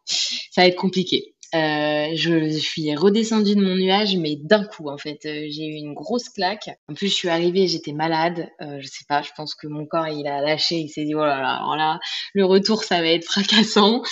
[0.50, 1.34] ça va être compliqué.
[1.54, 5.76] Euh, je, suis redescendue de mon nuage, mais d'un coup, en fait, euh, j'ai eu
[5.76, 6.68] une grosse claque.
[6.88, 8.50] En plus, je suis arrivée, j'étais malade.
[8.60, 10.76] Euh, je sais pas, je pense que mon corps, il a lâché.
[10.76, 12.00] Il s'est dit, oh là là, alors là,
[12.34, 14.02] le retour, ça va être fracassant.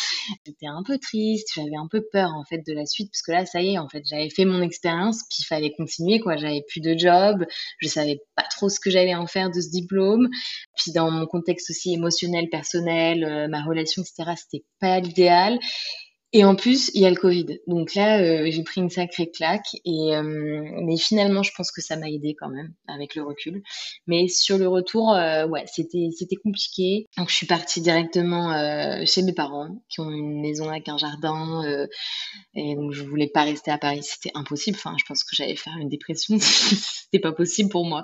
[0.46, 3.32] J'étais un peu triste, j'avais un peu peur, en fait, de la suite, parce que
[3.32, 6.36] là, ça y est, en fait, j'avais fait mon expérience, puis il fallait continuer, quoi.
[6.36, 7.44] J'avais plus de job,
[7.80, 10.28] je savais pas trop ce que j'allais en faire de ce diplôme.
[10.76, 15.58] Puis dans mon contexte aussi émotionnel, personnel, euh, ma relation, etc., c'était pas l'idéal.
[16.32, 17.60] Et en plus, il y a le Covid.
[17.68, 19.76] Donc là, euh, j'ai pris une sacrée claque.
[19.84, 20.22] Et euh,
[20.82, 23.62] mais finalement, je pense que ça m'a aidé quand même avec le recul.
[24.06, 27.06] Mais sur le retour, euh, ouais, c'était c'était compliqué.
[27.16, 28.52] Donc je suis partie directement
[29.06, 31.86] chez mes parents qui ont une maison avec un jardin.
[32.54, 34.76] et donc je voulais pas rester à Paris, c'était impossible.
[34.76, 36.36] Enfin, je pense que j'allais faire une dépression.
[36.40, 38.02] c'était pas possible pour moi.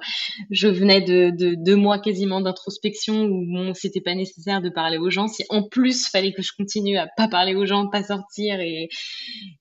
[0.50, 4.98] Je venais de, de deux mois quasiment d'introspection où bon, c'était pas nécessaire de parler
[4.98, 5.28] aux gens.
[5.28, 8.21] Si en plus fallait que je continue à pas parler aux gens, pas sortir
[8.61, 8.88] et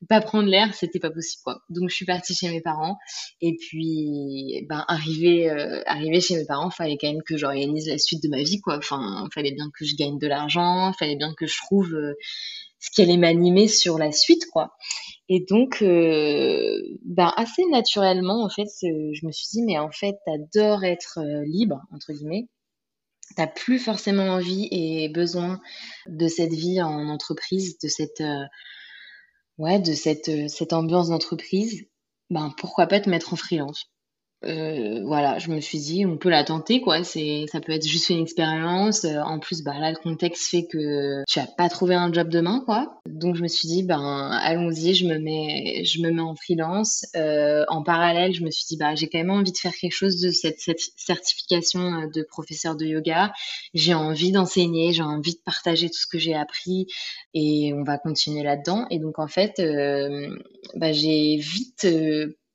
[0.10, 1.62] pas prendre l'air, c'était pas possible quoi.
[1.70, 2.98] Donc je suis partie chez mes parents
[3.42, 5.84] et puis ben arrivé euh,
[6.20, 8.78] chez mes parents, fallait quand même que j'organise la suite de ma vie quoi.
[8.78, 12.14] Enfin, fallait bien que je gagne de l'argent, fallait bien que je trouve euh,
[12.80, 14.72] ce qui allait m'animer sur la suite quoi.
[15.30, 20.16] Et donc, euh, ben assez naturellement, en fait, je me suis dit, mais en fait,
[20.26, 22.48] t'adores être libre, entre guillemets
[23.36, 25.62] t'as plus forcément envie et besoin
[26.08, 28.46] de cette vie en entreprise, de cette euh,
[29.58, 31.86] ouais, de cette, euh, cette ambiance d'entreprise,
[32.30, 33.92] ben pourquoi pas te mettre en freelance
[34.44, 37.04] euh, voilà, je me suis dit, on peut la tenter, quoi.
[37.04, 39.06] C'est, ça peut être juste une expérience.
[39.06, 42.28] Euh, en plus, bah là, le contexte fait que tu as pas trouvé un job
[42.30, 43.00] demain, quoi.
[43.06, 47.06] Donc, je me suis dit, ben, allons-y, je me mets, je me mets en freelance.
[47.16, 49.94] Euh, en parallèle, je me suis dit, bah, j'ai quand même envie de faire quelque
[49.94, 53.32] chose de cette, cette certification de professeur de yoga.
[53.76, 56.88] J'ai envie d'enseigner, j'ai envie de partager tout ce que j'ai appris
[57.36, 58.88] et on va continuer là-dedans.
[58.90, 59.62] Et donc, en fait,
[60.76, 61.86] bah, j'ai vite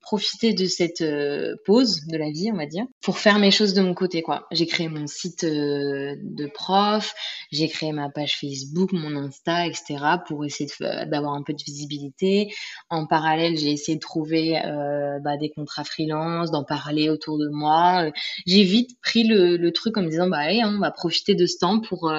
[0.07, 3.75] profiter de cette euh, pause de la vie, on va dire, pour faire mes choses
[3.75, 4.47] de mon côté, quoi.
[4.53, 7.12] J'ai créé mon site euh, de prof,
[7.51, 9.97] j'ai créé ma page Facebook, mon Insta, etc.,
[10.29, 10.71] pour essayer
[11.07, 12.55] d'avoir un peu de visibilité.
[12.88, 17.49] En parallèle, j'ai essayé de trouver euh, bah, des contrats freelance, d'en parler autour de
[17.49, 18.09] moi.
[18.47, 21.47] J'ai vite pris le, truc en me disant, bah allez, hein, on va profiter de
[21.47, 22.12] ce temps pour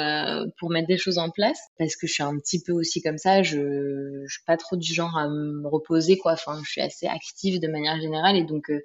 [0.60, 3.17] pour mettre des choses en place, parce que je suis un petit peu aussi comme
[3.17, 3.43] ça.
[3.43, 6.34] Je je suis pas trop du genre à me reposer, quoi.
[6.34, 8.36] Enfin, je suis assez active de manière générale.
[8.36, 8.80] Et donc, euh,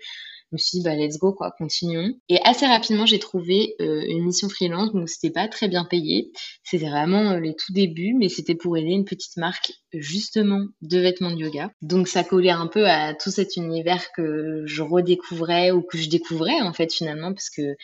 [0.50, 2.14] je me suis dit, bah, let's go, quoi, continuons.
[2.28, 6.30] Et assez rapidement, j'ai trouvé euh, une mission freelance, donc c'était pas très bien payé.
[6.62, 10.98] C'était vraiment euh, les tout débuts, mais c'était pour aider une petite marque, justement, de
[10.98, 11.70] vêtements de yoga.
[11.80, 16.08] Donc ça collait un peu à tout cet univers que je redécouvrais ou que je
[16.08, 17.74] découvrais, en fait, finalement, parce que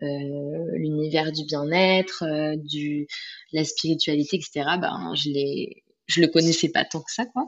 [0.00, 2.24] l'univers du bien-être,
[2.56, 3.06] du
[3.54, 4.76] la spiritualité, etc.
[4.78, 7.46] Ben je l'ai, je le connaissais pas tant que ça, quoi.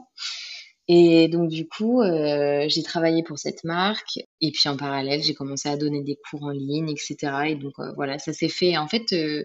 [0.87, 5.67] Et donc du coup, j'ai travaillé pour cette marque et puis en parallèle, j'ai commencé
[5.67, 7.17] à donner des cours en ligne, etc.
[7.47, 8.77] Et donc voilà, ça s'est fait.
[8.77, 9.43] En fait, je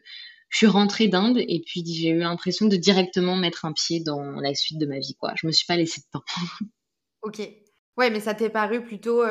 [0.51, 4.55] suis rentrée d'Inde et puis j'ai eu l'impression de directement mettre un pied dans la
[4.55, 5.33] suite de ma vie, quoi.
[5.35, 6.25] Je me suis pas laissée de temps.
[7.23, 7.41] ok.
[7.99, 9.23] Ouais, mais ça t'est paru plutôt,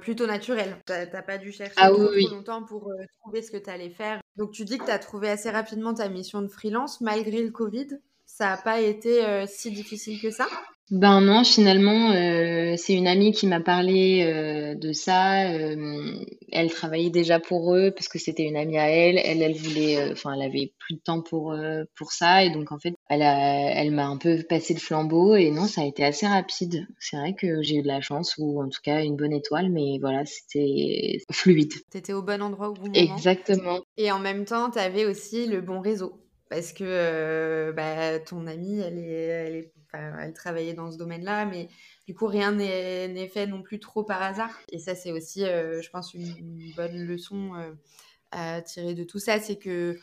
[0.00, 0.76] plutôt naturel.
[0.86, 4.20] T'as pas dû chercher ah trop, longtemps pour trouver ce que tu allais faire.
[4.36, 7.50] Donc tu dis que tu as trouvé assez rapidement ta mission de freelance malgré le
[7.50, 7.88] Covid?
[8.40, 10.48] Ça n'a pas été si difficile que ça?
[10.90, 15.48] Ben non, finalement, euh, c'est une amie qui m'a parlé euh, de ça.
[15.52, 16.14] Euh,
[16.50, 19.18] elle travaillait déjà pour eux parce que c'était une amie à elle.
[19.22, 21.54] Elle, elle voulait, enfin, elle avait plus de temps pour
[21.96, 25.36] pour ça et donc en fait, elle a, elle m'a un peu passé le flambeau
[25.36, 26.86] et non, ça a été assez rapide.
[26.98, 29.68] C'est vrai que j'ai eu de la chance ou en tout cas une bonne étoile,
[29.68, 31.74] mais voilà, c'était fluide.
[31.90, 32.94] T'étais au bon endroit au bon moment.
[32.94, 33.80] Exactement.
[33.98, 36.14] Et en même temps, t'avais aussi le bon réseau
[36.50, 41.68] parce que bah, ton amie, elle est, elle travaillait dans ce domaine-là, mais
[42.06, 44.50] du coup, rien n'est fait non plus trop par hasard.
[44.72, 47.52] Et ça, c'est aussi, je pense, une, bonne leçon
[48.32, 49.98] à tirer de tout ça, c'est que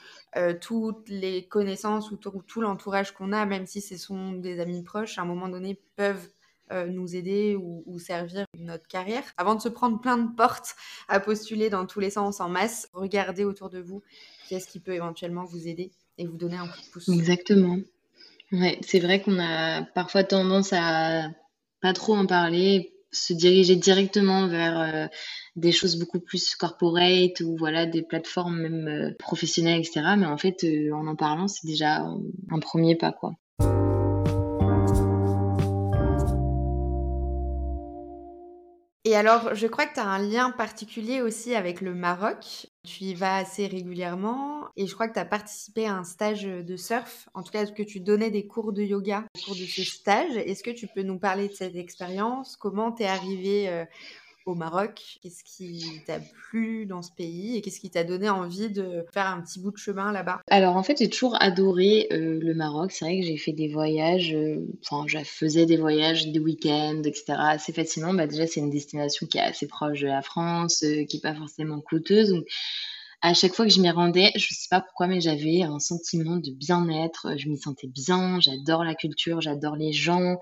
[0.62, 5.18] toutes les connaissances ou tout, l'entourage qu'on a, même si ce sont des amis proches,
[5.18, 6.30] à un moment donné, peuvent
[6.72, 9.24] nous aider ou, servir notre carrière.
[9.36, 10.78] Avant de se prendre plein de portes
[11.10, 14.02] à postuler dans tous les sens en masse, regardez autour de vous
[14.48, 17.10] qui est-ce qui peut éventuellement vous aider et vous donner un coup de pouce.
[17.10, 17.78] Exactement.
[18.52, 21.30] Ouais, c'est vrai qu'on a parfois tendance à
[21.82, 25.08] pas trop en parler, se diriger directement vers euh,
[25.56, 30.02] des choses beaucoup plus corporate ou voilà des plateformes même euh, professionnelles, etc.
[30.18, 32.06] Mais en fait, euh, en en parlant, c'est déjà
[32.50, 33.34] un premier pas, quoi.
[39.08, 42.68] Et alors, je crois que tu as un lien particulier aussi avec le Maroc.
[42.88, 46.44] Tu y vas assez régulièrement et je crois que tu as participé à un stage
[46.44, 47.28] de surf.
[47.34, 50.38] En tout cas, que tu donnais des cours de yoga au cours de ce stage?
[50.38, 52.56] Est-ce que tu peux nous parler de cette expérience?
[52.56, 53.84] Comment tu es arrivé euh,
[54.48, 58.70] au Maroc Qu'est-ce qui t'a plu dans ce pays et qu'est-ce qui t'a donné envie
[58.70, 60.42] de faire un petit bout de chemin là-bas?
[60.50, 62.92] Alors en fait, j'ai toujours adoré euh, le Maroc.
[62.92, 67.02] C'est vrai que j'ai fait des voyages, euh, enfin, je faisais des voyages, des week-ends,
[67.04, 67.34] etc.
[67.38, 68.14] assez facilement.
[68.14, 71.22] Bah, déjà, c'est une destination qui est assez proche de la France, euh, qui n'est
[71.22, 72.34] pas forcément coûteuse.
[73.22, 76.38] À chaque fois que je m'y rendais, je sais pas pourquoi, mais j'avais un sentiment
[76.38, 77.28] de bien-être.
[77.38, 78.40] Je m'y sentais bien.
[78.40, 80.38] J'adore la culture, j'adore les gens.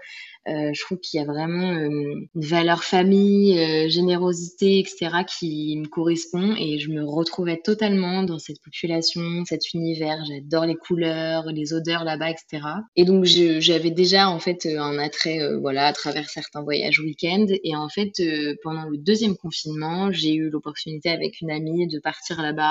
[0.48, 5.24] Euh, je trouve qu'il y a vraiment euh, une valeur famille, euh, générosité, etc.
[5.28, 10.24] qui me correspond et je me retrouvais totalement dans cette population, cet univers.
[10.26, 12.64] J'adore les couleurs, les odeurs là-bas, etc.
[12.96, 17.48] Et donc j'avais déjà en fait un attrait, voilà, à travers certains voyages week-end.
[17.64, 18.22] Et en fait,
[18.62, 22.65] pendant le deuxième confinement, j'ai eu l'opportunité avec une amie de partir là-bas.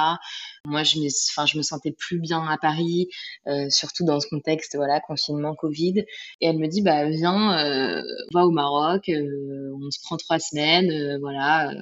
[0.66, 3.08] Moi, je me, enfin, je me sentais plus bien à Paris,
[3.68, 6.04] surtout dans ce contexte, voilà, confinement, Covid.
[6.40, 8.02] Et elle me dit, bah viens euh,
[8.32, 11.72] va au Maroc, euh, on se prend trois semaines, euh, voilà,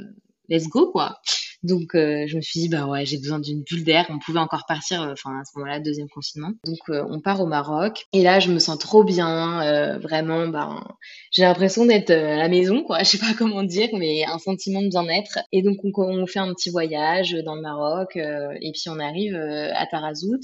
[0.49, 1.21] let's go quoi.
[1.63, 4.07] Donc je me suis dit bah ouais j'ai besoin d'une bulle d'air.
[4.11, 6.53] On pouvait encore partir, enfin à ce moment-là deuxième confinement.
[6.67, 10.85] Donc on part au Maroc et là je me sens trop bien, vraiment ben
[11.31, 12.99] j'ai l'impression d'être à la maison quoi.
[13.03, 15.39] Je sais pas comment dire mais un sentiment de bien-être.
[15.53, 19.37] Et donc on, on, fait un petit voyage dans le Maroc et puis on arrive
[19.37, 20.41] à Tarazout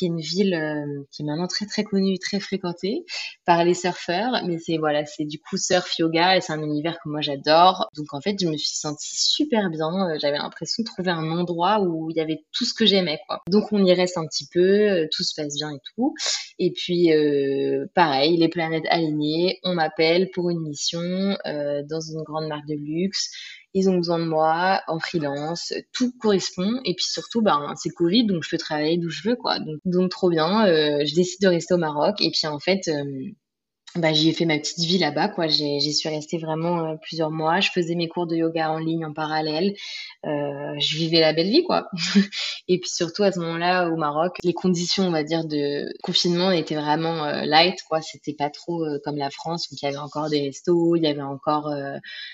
[0.00, 3.04] qui est une ville euh, qui est maintenant très très connue, très fréquentée
[3.44, 4.42] par les surfeurs.
[4.46, 7.86] Mais c'est voilà, c'est du coup surf yoga et c'est un univers que moi j'adore.
[7.94, 10.08] Donc en fait, je me suis sentie super bien.
[10.08, 13.20] Euh, j'avais l'impression de trouver un endroit où il y avait tout ce que j'aimais
[13.26, 13.42] quoi.
[13.50, 16.14] Donc on y reste un petit peu, euh, tout se passe bien et tout.
[16.58, 17.10] Et puis
[17.94, 23.30] pareil, les planètes alignées, on m'appelle pour une mission dans une grande marque de luxe
[23.74, 26.80] ils ont besoin de moi en freelance, tout correspond.
[26.84, 29.58] Et puis surtout, ben, c'est Covid, donc je peux travailler d'où je veux, quoi.
[29.60, 30.66] Donc, donc trop bien.
[30.66, 32.20] Euh, je décide de rester au Maroc.
[32.20, 33.04] Et puis en fait, euh,
[33.96, 35.48] bah, j'y ai fait ma petite vie là-bas, quoi.
[35.48, 37.58] J'y suis restée vraiment euh, plusieurs mois.
[37.58, 39.74] Je faisais mes cours de yoga en ligne en parallèle.
[40.24, 41.88] Euh, je vivais la belle vie, quoi.
[42.68, 46.52] et puis surtout à ce moment-là, au Maroc, les conditions, on va dire, de confinement
[46.52, 48.00] étaient vraiment euh, light, quoi.
[48.00, 51.08] C'était pas trop comme la France, où il y avait encore des restos, il y
[51.08, 51.74] avait encore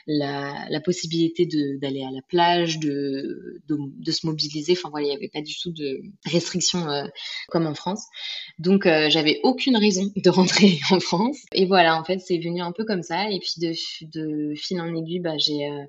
[0.07, 1.47] la, la, possibilité
[1.81, 4.73] d'aller à la plage, de, de, de, se mobiliser.
[4.73, 6.87] Enfin voilà, il y avait pas du tout de restrictions
[7.49, 8.05] comme en France.
[8.59, 11.46] Donc j'avais aucune raison de rentrer en France.
[11.53, 13.31] Et voilà, en fait, c'est venu un peu comme ça.
[13.31, 13.73] Et puis de,
[14.51, 15.87] de fil en aiguille, bah, j'ai, euh,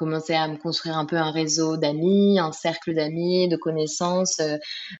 [0.00, 4.40] j'ai commencé à me construire un peu un réseau d'amis, un cercle d'amis, de connaissances.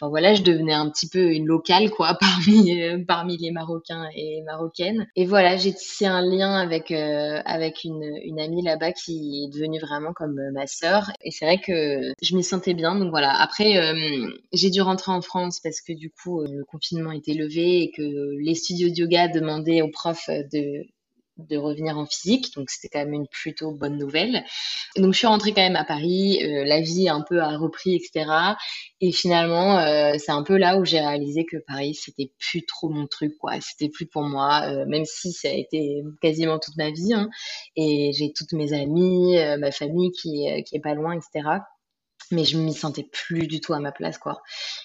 [0.00, 5.06] voilà, je devenais un petit peu une locale, quoi, parmi, parmi les Marocains et Marocaines.
[5.16, 9.80] Et voilà, j'ai tissé un lien avec, avec une, une amie là-bas qui est devenue
[9.80, 11.10] vraiment comme ma sœur.
[11.22, 12.94] Et c'est vrai que je m'y sentais bien.
[12.94, 13.94] Donc voilà, après,
[14.52, 18.02] j'ai dû rentrer en France parce que du coup, le confinement était levé et que
[18.38, 20.84] les studios de yoga demandaient aux profs de
[21.48, 24.44] de revenir en physique, donc c'était quand même une plutôt bonne nouvelle.
[24.96, 27.94] donc je suis rentrée quand même à Paris, euh, la vie un peu a repris,
[27.94, 28.30] etc.
[29.00, 32.88] Et finalement, euh, c'est un peu là où j'ai réalisé que Paris c'était plus trop
[32.88, 33.52] mon truc, quoi.
[33.60, 37.14] C'était plus pour moi, euh, même si ça a été quasiment toute ma vie.
[37.14, 37.28] Hein.
[37.76, 41.60] et j'ai toutes mes amies, ma famille qui, qui est pas loin, etc
[42.30, 44.42] mais je m'y sentais plus du tout à ma place quoi.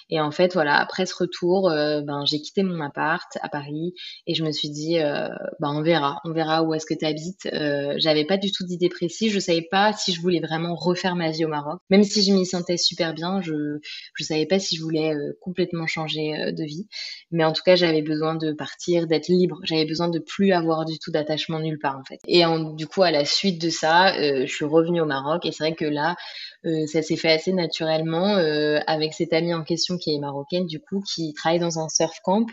[0.10, 3.94] Et en fait voilà, après ce retour, euh, ben j'ai quitté mon appart à Paris
[4.28, 5.30] et je me suis dit euh,
[5.60, 7.48] ben on verra, on verra où est-ce que tu habites.
[7.54, 11.16] Euh, j'avais pas du tout d'idée précise, je savais pas si je voulais vraiment refaire
[11.16, 13.80] ma vie au Maroc, même si je m'y sentais super bien, je
[14.16, 16.88] je savais pas si je voulais complètement changer de vie,
[17.32, 20.86] mais en tout cas, j'avais besoin de partir, d'être libre, j'avais besoin de plus avoir
[20.86, 22.20] du tout d'attachement nulle part en fait.
[22.28, 22.44] Et
[22.76, 25.76] du coup à la suite de ça, je suis revenue au Maroc et c'est vrai
[25.76, 26.16] que là
[26.66, 30.66] euh, ça s'est fait assez naturellement euh, avec cette amie en question qui est marocaine
[30.66, 32.46] du coup, qui travaille dans un surf camp.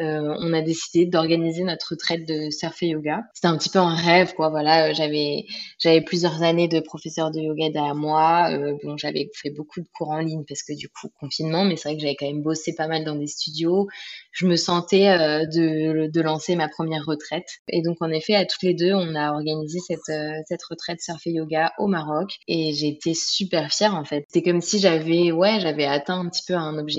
[0.00, 3.22] Euh, on a décidé d'organiser notre retraite de surf et yoga.
[3.34, 4.50] C'était un petit peu un rêve, quoi.
[4.50, 5.46] Voilà, j'avais
[5.78, 8.50] j'avais plusieurs années de professeur de yoga derrière moi.
[8.82, 11.88] bon, j'avais fait beaucoup de cours en ligne parce que du coup confinement, mais c'est
[11.88, 13.88] vrai que j'avais quand même bossé pas mal dans des studios.
[14.32, 17.48] Je me sentais de, de lancer ma première retraite.
[17.68, 20.12] Et donc en effet, à toutes les deux, on a organisé cette
[20.46, 24.24] cette retraite surf et yoga au Maroc et été super fière en fait.
[24.28, 26.89] C'était comme si j'avais ouais j'avais atteint un petit peu un objectif,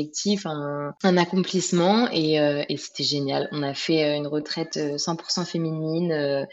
[0.46, 3.48] un, accomplissement et, euh, et c'était génial.
[3.52, 6.48] On a fait euh, une retraite 100% euh, féminine.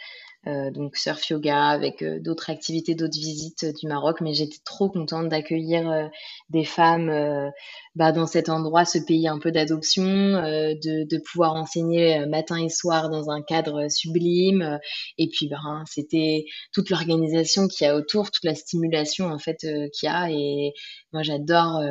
[0.47, 4.20] Euh, donc surf yoga avec d'autres activités, d'autres visites du Maroc.
[4.20, 6.11] Mais j'étais trop contente d'accueillir
[6.51, 7.51] des femmes
[7.97, 13.11] bah, dans cet endroit, ce pays un peu d'adoption, de, pouvoir enseigner matin et soir
[13.11, 14.78] dans un cadre sublime.
[15.18, 19.59] et puis, ben, c'était toute l'organisation qu'il y a autour, toute la stimulation en fait
[19.59, 20.30] qu'il y a.
[20.30, 20.72] Et
[21.12, 21.82] moi, j'adore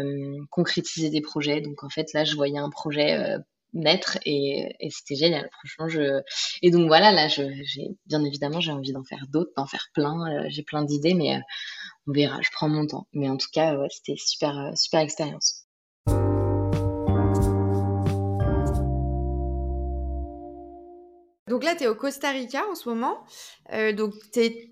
[0.49, 1.61] concrétiser des projets.
[1.61, 3.37] Donc, en fait, là, je voyais un projet
[3.73, 6.21] naître et, c'était génial franchement je
[6.61, 10.15] et donc voilà là j'ai bien évidemment j'ai envie d'en faire d'autres d'en faire plein
[10.27, 11.39] euh, j'ai plein d'idées mais euh,
[12.07, 13.07] on verra je prends mon temps.
[13.13, 15.63] Mais en tout cas c'était super euh, super expérience.
[21.49, 23.23] Donc là, tu es au Costa Rica en ce moment.
[23.93, 24.13] donc,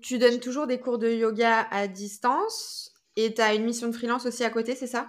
[0.02, 3.92] tu donnes toujours des cours de yoga à distance et tu as une mission de
[3.92, 5.08] freelance aussi à côté, c'est ça?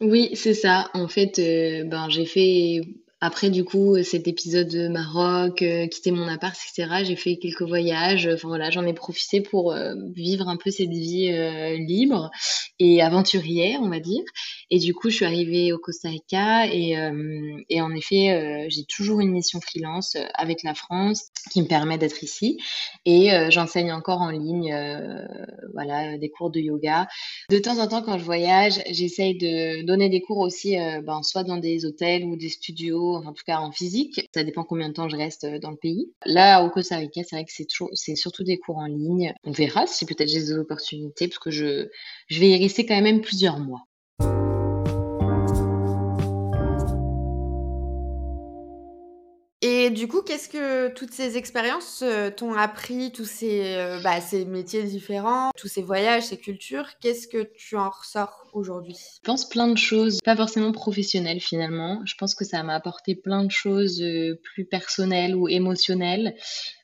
[0.00, 0.90] Oui, c'est ça.
[0.94, 2.80] En fait, euh, ben, j'ai fait
[3.24, 7.62] après, du coup, cet épisode de Maroc, euh, quitter mon appart, etc., j'ai fait quelques
[7.62, 8.26] voyages.
[8.26, 12.32] Enfin voilà, j'en ai profité pour euh, vivre un peu cette vie euh, libre
[12.80, 14.24] et aventurière, on va dire.
[14.72, 16.96] Et du coup, je suis arrivée au Costa Rica et,
[17.80, 22.58] en effet, j'ai toujours une mission freelance avec la France qui me permet d'être ici.
[23.04, 24.74] Et j'enseigne encore en ligne,
[25.74, 27.06] voilà, des cours de yoga.
[27.50, 31.44] De temps en temps, quand je voyage, j'essaye de donner des cours aussi, ben, soit
[31.44, 34.28] dans des hôtels ou des studios en tout cas en physique.
[34.34, 36.12] Ça dépend combien de temps je reste euh, dans le pays.
[36.26, 39.32] Là, au Costa Rica, c'est vrai que c'est c'est surtout des cours en ligne.
[39.44, 41.88] On verra si peut-être j'ai des opportunités parce que je,
[42.28, 43.86] je vais y rester quand même plusieurs mois.
[49.64, 54.20] Et du coup, qu'est-ce que toutes ces expériences euh, t'ont appris, tous ces, euh, bah,
[54.20, 58.96] ces métiers différents, tous ces voyages, ces cultures, qu'est-ce que tu en ressors aujourd'hui?
[59.18, 62.02] Je pense plein de choses, pas forcément professionnelles finalement.
[62.04, 66.34] Je pense que ça m'a apporté plein de choses euh, plus personnelles ou émotionnelles.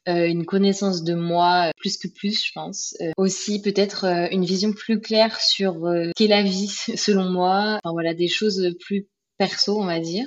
[0.07, 2.97] une connaissance de moi plus que plus, je pense.
[3.17, 5.85] aussi peut-être une vision plus claire sur
[6.17, 7.81] qu'est la vie selon moi.
[7.83, 9.09] Enfin voilà, des choses plus
[9.39, 10.27] perso, on va dire.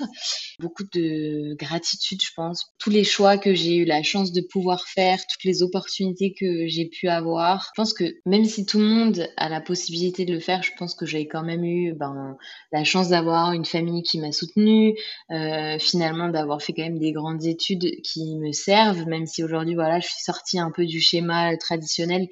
[0.60, 2.66] Beaucoup de gratitude, je pense.
[2.80, 6.68] Tous les choix que j'ai eu la chance de pouvoir faire, toutes les opportunités que
[6.68, 7.66] j'ai pu avoir.
[7.76, 10.72] Je pense que même si tout le monde a la possibilité de le faire, je
[10.78, 12.38] pense que j'ai quand même eu ben,
[12.72, 14.96] la chance d'avoir une famille qui m'a soutenue,
[15.32, 19.76] euh, finalement d'avoir fait quand même des grandes études qui me servent, même si aujourd'hui,
[19.76, 22.28] voilà, je suis sortie un peu du schéma traditionnel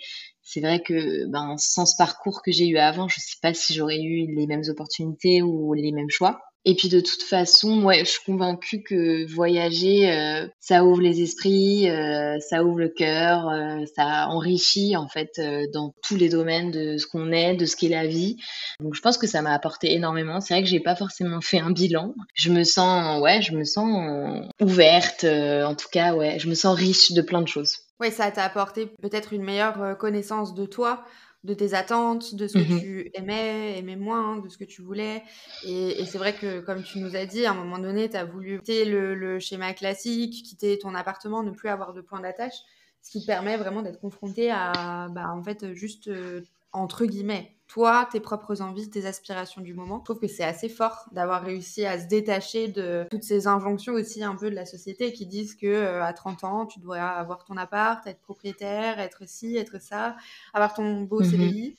[0.51, 3.53] c'est vrai que ben, sans ce parcours que j'ai eu avant, je ne sais pas
[3.53, 6.41] si j'aurais eu les mêmes opportunités ou les mêmes choix.
[6.65, 11.21] Et puis de toute façon, ouais, je suis convaincue que voyager, euh, ça ouvre les
[11.21, 15.39] esprits, euh, ça ouvre le cœur, euh, ça enrichit en fait
[15.73, 18.35] dans tous les domaines de ce qu'on est, de ce qu'est la vie.
[18.81, 20.41] Donc je pense que ça m'a apporté énormément.
[20.41, 22.13] C'est vrai que j'ai pas forcément fait un bilan.
[22.33, 25.23] Je me sens, ouais, je me sens ouverte.
[25.23, 27.77] en tout cas, ouais, je me sens riche de plein de choses.
[28.01, 31.05] Oui, ça t'a apporté peut-être une meilleure connaissance de toi,
[31.43, 34.81] de tes attentes, de ce que Mmh tu aimais, aimais moins, de ce que tu
[34.81, 35.23] voulais.
[35.65, 38.25] Et, c'est vrai que, comme tu nous as dit, à un moment donné, tu as
[38.25, 42.55] voulu quitter le, schéma classique, quitter ton appartement, ne plus avoir de point d'attache,
[43.01, 46.09] ce qui te permet vraiment d'être confronté à, bah, en fait, juste
[46.71, 49.99] entre guillemets, toi, tes propres envies, tes aspirations du moment.
[49.99, 53.93] Je trouve que c'est assez fort d'avoir réussi à se détacher de toutes ces injonctions
[53.93, 56.97] aussi un peu de la société qui disent que euh, à 30 ans, tu dois
[56.97, 60.17] avoir ton appart, être propriétaire, être ci, être ça,
[60.53, 61.75] avoir ton beau Mmh CDI.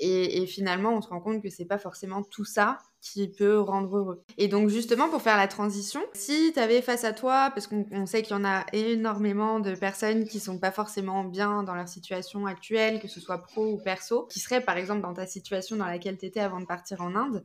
[0.00, 3.96] Et, finalement, on se rend compte que c'est pas forcément tout ça qui peut rendre
[3.96, 4.24] heureux.
[4.38, 8.06] Et donc, justement, pour faire la transition, si tu avais face à toi, parce qu'on
[8.06, 11.88] sait qu'il y en a énormément de personnes qui sont pas forcément bien dans leur
[11.88, 15.76] situation actuelle, que ce soit pro ou perso, qui seraient par exemple dans ta situation
[15.76, 17.44] dans laquelle tu étais avant de partir en Inde,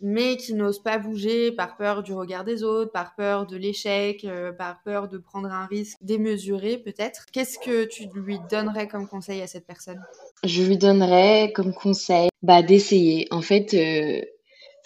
[0.00, 4.24] mais qui n'osent pas bouger par peur du regard des autres, par peur de l'échec,
[4.24, 7.26] euh, par peur de prendre un risque démesuré peut-être.
[7.32, 10.00] Qu'est-ce que tu lui donnerais comme conseil à cette personne?
[10.44, 13.26] Je lui donnerais comme conseil bah, d'essayer.
[13.30, 14.24] En fait, euh,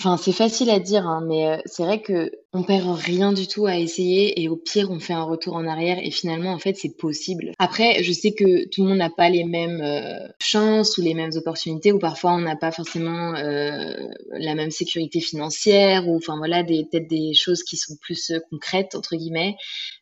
[0.00, 3.46] Enfin, c'est facile à dire, hein, mais euh, c'est vrai que on perd rien du
[3.46, 6.58] tout à essayer et au pire, on fait un retour en arrière et finalement, en
[6.58, 7.52] fait, c'est possible.
[7.58, 11.14] Après, je sais que tout le monde n'a pas les mêmes euh, chances ou les
[11.14, 13.94] mêmes opportunités ou parfois on n'a pas forcément euh,
[14.32, 18.94] la même sécurité financière ou enfin voilà, des peut-être des choses qui sont plus concrètes
[18.94, 19.56] entre guillemets.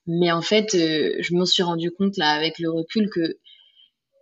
[0.06, 3.38] Mais en fait, je m'en suis rendu compte là avec le recul que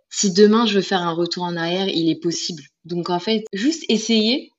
[0.09, 2.63] si demain je veux faire un retour en arrière, il est possible.
[2.85, 4.51] Donc en fait, juste essayer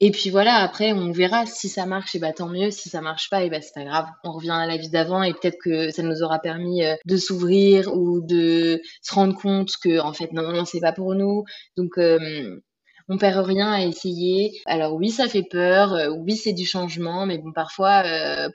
[0.00, 2.70] et puis voilà, après, on verra si ça marche, et bah tant mieux.
[2.70, 4.06] Si ça marche pas, et bah c'est pas grave.
[4.24, 7.16] On revient à la vie d'avant et peut-être que ça nous aura permis euh, de
[7.16, 11.44] s'ouvrir ou de se rendre compte que en fait non, non, c'est pas pour nous.
[11.76, 12.60] Donc euh,
[13.08, 14.60] on perd rien à essayer.
[14.66, 18.02] Alors oui, ça fait peur, euh, oui, c'est du changement, mais bon, parfois,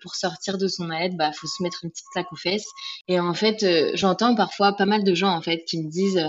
[0.01, 2.67] pour sortir de son mal-être, bah, faut se mettre une petite claque aux fesses.
[3.07, 6.23] Et en fait, j'entends parfois pas mal de gens, en fait, qui me disent,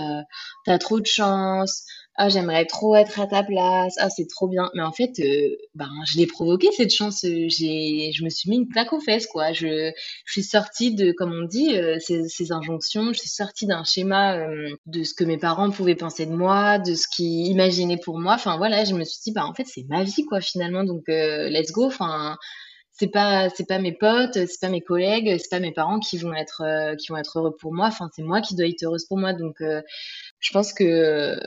[0.65, 1.83] t'as trop de chance,
[2.23, 4.69] ah j'aimerais trop être à ta place, ah c'est trop bien.
[4.75, 7.23] Mais en fait, euh, ben je l'ai provoqué cette chance.
[7.23, 9.53] Euh, j'ai, je me suis mis une claque aux fesses quoi.
[9.53, 9.91] Je,
[10.27, 13.11] suis sortie de, comme on dit, euh, ces, ces, injonctions.
[13.11, 14.37] Je suis sortie d'un schéma
[14.85, 18.35] de ce que mes parents pouvaient penser de moi, de ce qu'ils imaginaient pour moi.
[18.35, 20.83] Enfin voilà, je me suis dit bah en fait c'est ma vie quoi finalement.
[20.83, 21.85] Donc let's go.
[21.85, 22.37] Enfin
[22.91, 26.17] c'est pas c'est pas mes potes, c'est pas mes collègues, c'est pas mes parents qui
[26.19, 27.87] vont être qui vont être heureux pour moi.
[27.87, 29.33] Enfin c'est moi qui dois être heureuse pour moi.
[29.33, 31.39] Donc je pense que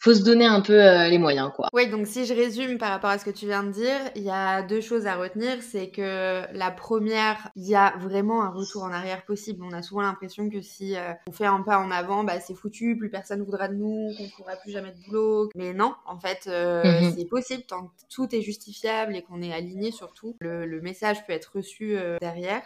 [0.00, 1.68] faut se donner un peu euh, les moyens, quoi.
[1.72, 4.22] Oui, donc si je résume par rapport à ce que tu viens de dire, il
[4.22, 5.58] y a deux choses à retenir.
[5.60, 9.64] C'est que la première, il y a vraiment un retour en arrière possible.
[9.64, 12.54] On a souvent l'impression que si euh, on fait un pas en avant, bah, c'est
[12.54, 15.50] foutu, plus personne voudra de nous, qu'on ne pourra plus jamais de boulot.
[15.56, 17.14] Mais non, en fait, euh, mhm.
[17.16, 20.36] c'est possible tant que tout est justifiable et qu'on est aligné surtout.
[20.40, 22.62] Le, le message peut être reçu derrière.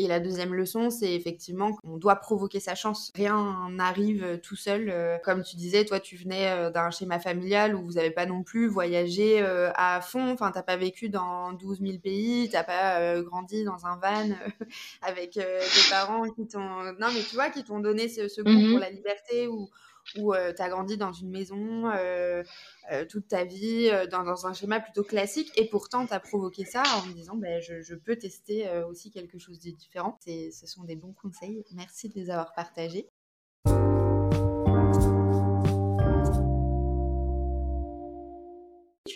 [0.00, 3.12] Et la deuxième leçon, c'est effectivement qu'on doit provoquer sa chance.
[3.14, 4.88] Rien n'arrive euh, tout seul.
[4.88, 8.24] Euh, comme tu disais, toi, tu venais euh, d'un schéma familial où vous n'avez pas
[8.24, 9.42] non plus voyagé
[9.74, 10.32] à fond.
[10.32, 14.34] Enfin, t'as pas vécu dans 12 000 pays, t'as pas grandi dans un van
[15.02, 18.78] avec des parents qui t'ont, non, mais tu vois, qui t'ont donné ce, goût pour
[18.78, 19.68] mmh la liberté ou
[20.18, 21.90] où tu as grandi dans une maison
[23.08, 27.06] toute ta vie, dans, un schéma plutôt classique, et pourtant tu as provoqué ça en
[27.06, 30.18] me disant ben, je, peux tester aussi quelque chose de différent.
[30.24, 31.64] Ce sont des bons conseils.
[31.72, 33.08] Merci de les avoir partagés.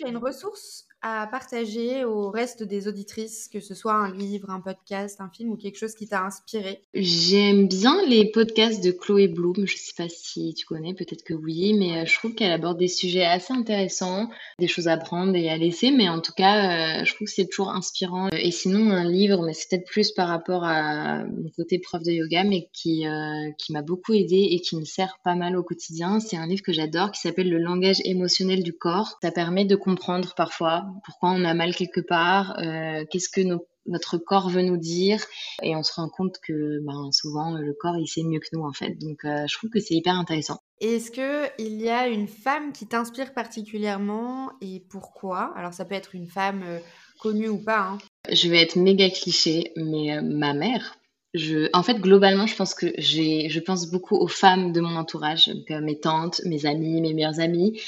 [0.05, 5.21] Une ressource à partager au reste des auditrices, que ce soit un livre, un podcast,
[5.21, 6.81] un film ou quelque chose qui t'a inspiré?
[6.95, 9.53] J'aime bien les podcasts de Chloé Bloom.
[9.55, 12.51] Je ne sais pas si tu connais, peut-être que oui, mais euh, je trouve qu'elle
[12.51, 16.33] aborde des sujets assez intéressants, des choses à prendre et à laisser, mais en tout
[16.35, 18.29] cas, euh, je trouve que c'est toujours inspirant.
[18.31, 22.13] Et sinon, un livre, mais c'est peut-être plus par rapport à mon côté prof de
[22.13, 25.61] yoga, mais qui, euh, qui m'a beaucoup aidé et qui me sert pas mal au
[25.61, 26.19] quotidien.
[26.19, 29.19] C'est un livre que j'adore qui s'appelle Le langage émotionnel du corps.
[29.21, 29.94] Ça permet de comprendre
[30.35, 33.41] parfois pourquoi on a mal quelque part, euh, qu'est-ce que
[33.85, 35.23] notre corps veut nous dire
[35.61, 38.63] et on se rend compte que ben, souvent le corps il sait mieux que nous
[38.63, 40.59] en fait donc euh, je trouve que c'est hyper intéressant.
[40.81, 45.53] Est-ce que il y a une femme qui t'inspire particulièrement et pourquoi?
[45.55, 46.79] Alors ça peut être une femme euh,
[47.19, 47.81] connue ou pas.
[47.81, 47.97] Hein.
[48.31, 50.97] Je vais être méga cliché mais ma mère
[51.35, 54.95] je, en fait, globalement, je pense que j'ai, je pense beaucoup aux femmes de mon
[54.95, 57.79] entourage, mes tantes, mes amis, mes meilleures amies.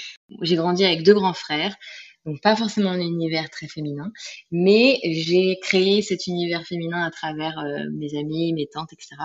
[0.42, 1.76] J'ai grandi avec deux grands frères
[2.28, 4.12] donc pas forcément un univers très féminin,
[4.52, 9.16] mais j'ai créé cet univers féminin à travers euh, mes amis, mes tantes, etc.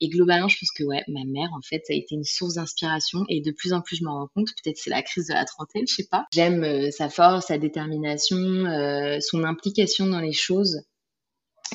[0.00, 2.54] Et globalement, je pense que ouais, ma mère, en fait, ça a été une source
[2.54, 4.48] d'inspiration et de plus en plus, je m'en rends compte.
[4.64, 6.24] Peut-être c'est la crise de la trentaine, je sais pas.
[6.32, 10.80] J'aime euh, sa force, sa détermination, euh, son implication dans les choses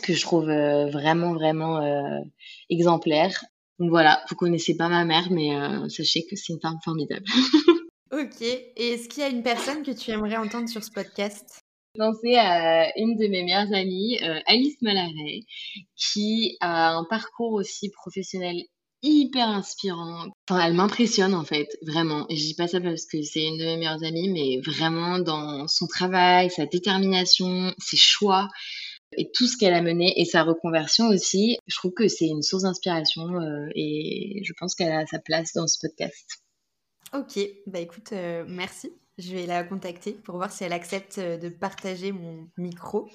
[0.01, 2.23] que je trouve vraiment, vraiment
[2.69, 3.43] exemplaire.
[3.79, 5.51] Donc voilà, vous connaissez pas ma mère, mais
[5.89, 7.25] sachez que c'est une femme formidable.
[8.11, 8.41] ok.
[8.41, 11.59] Et est-ce qu'il y a une personne que tu aimerais entendre sur ce podcast?
[11.97, 15.41] Penser à une de mes meilleures amies, Alice Malaret,
[15.95, 18.63] qui a un parcours aussi professionnel
[19.05, 20.27] hyper inspirant.
[20.49, 22.25] Enfin, elle m'impressionne en fait, vraiment.
[22.29, 25.19] Et je dis pas ça parce que c'est une de mes meilleures amies, mais vraiment
[25.19, 28.47] dans son travail, sa détermination, ses choix
[29.17, 31.57] et tout ce qu'elle a mené et sa reconversion aussi.
[31.67, 35.53] Je trouve que c'est une source d'inspiration euh, et je pense qu'elle a sa place
[35.53, 36.41] dans ce podcast.
[37.13, 38.91] Ok, bah écoute, euh, merci.
[39.17, 43.09] Je vais la contacter pour voir si elle accepte euh, de partager mon micro.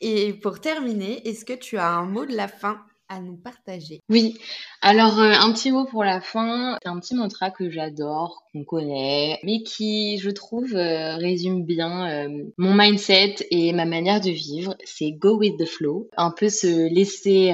[0.00, 2.84] Et pour terminer, est-ce que tu as un mot de la fin?
[3.20, 4.38] Nous partager Oui,
[4.80, 6.76] alors euh, un petit mot pour la fin.
[6.82, 12.08] C'est un petit mantra que j'adore, qu'on connaît, mais qui, je trouve, euh, résume bien
[12.08, 14.76] euh, mon mindset et ma manière de vivre.
[14.84, 17.52] C'est go with the flow, un peu se laisser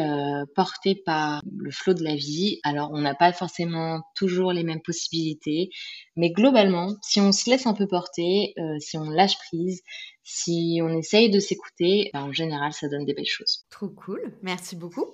[0.54, 2.61] porter par le flow de la vie.
[2.62, 5.70] Alors on n'a pas forcément toujours les mêmes possibilités,
[6.16, 9.82] mais globalement, si on se laisse un peu porter, si on lâche prise,
[10.31, 13.64] si on essaye de s'écouter, ben, en général, ça donne des belles choses.
[13.70, 15.07] Trop cool, merci beaucoup.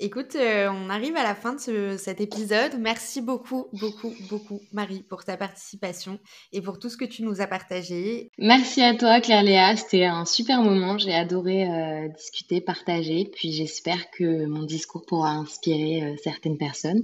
[0.00, 2.78] Écoute, euh, on arrive à la fin de cet épisode.
[2.78, 6.18] Merci beaucoup, beaucoup, beaucoup, Marie, pour ta participation
[6.52, 8.30] et pour tout ce que tu nous as partagé.
[8.38, 9.76] Merci à toi, Claire Léa.
[9.76, 10.96] C'était un super moment.
[10.96, 13.28] J'ai adoré euh, discuter, partager.
[13.30, 17.02] Puis j'espère que mon discours pourra inspirer euh, certaines personnes.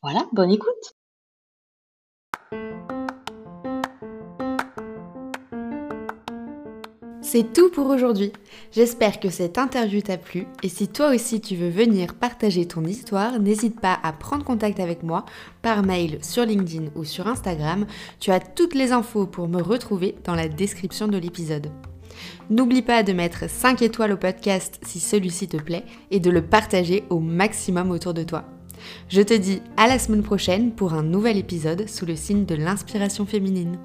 [0.00, 0.94] Voilà, bonne écoute.
[7.34, 8.30] C'est tout pour aujourd'hui.
[8.70, 12.84] J'espère que cette interview t'a plu et si toi aussi tu veux venir partager ton
[12.84, 15.24] histoire, n'hésite pas à prendre contact avec moi
[15.60, 17.86] par mail sur LinkedIn ou sur Instagram.
[18.20, 21.72] Tu as toutes les infos pour me retrouver dans la description de l'épisode.
[22.50, 26.40] N'oublie pas de mettre 5 étoiles au podcast si celui-ci te plaît et de le
[26.40, 28.44] partager au maximum autour de toi.
[29.08, 32.54] Je te dis à la semaine prochaine pour un nouvel épisode sous le signe de
[32.54, 33.76] l'inspiration féminine.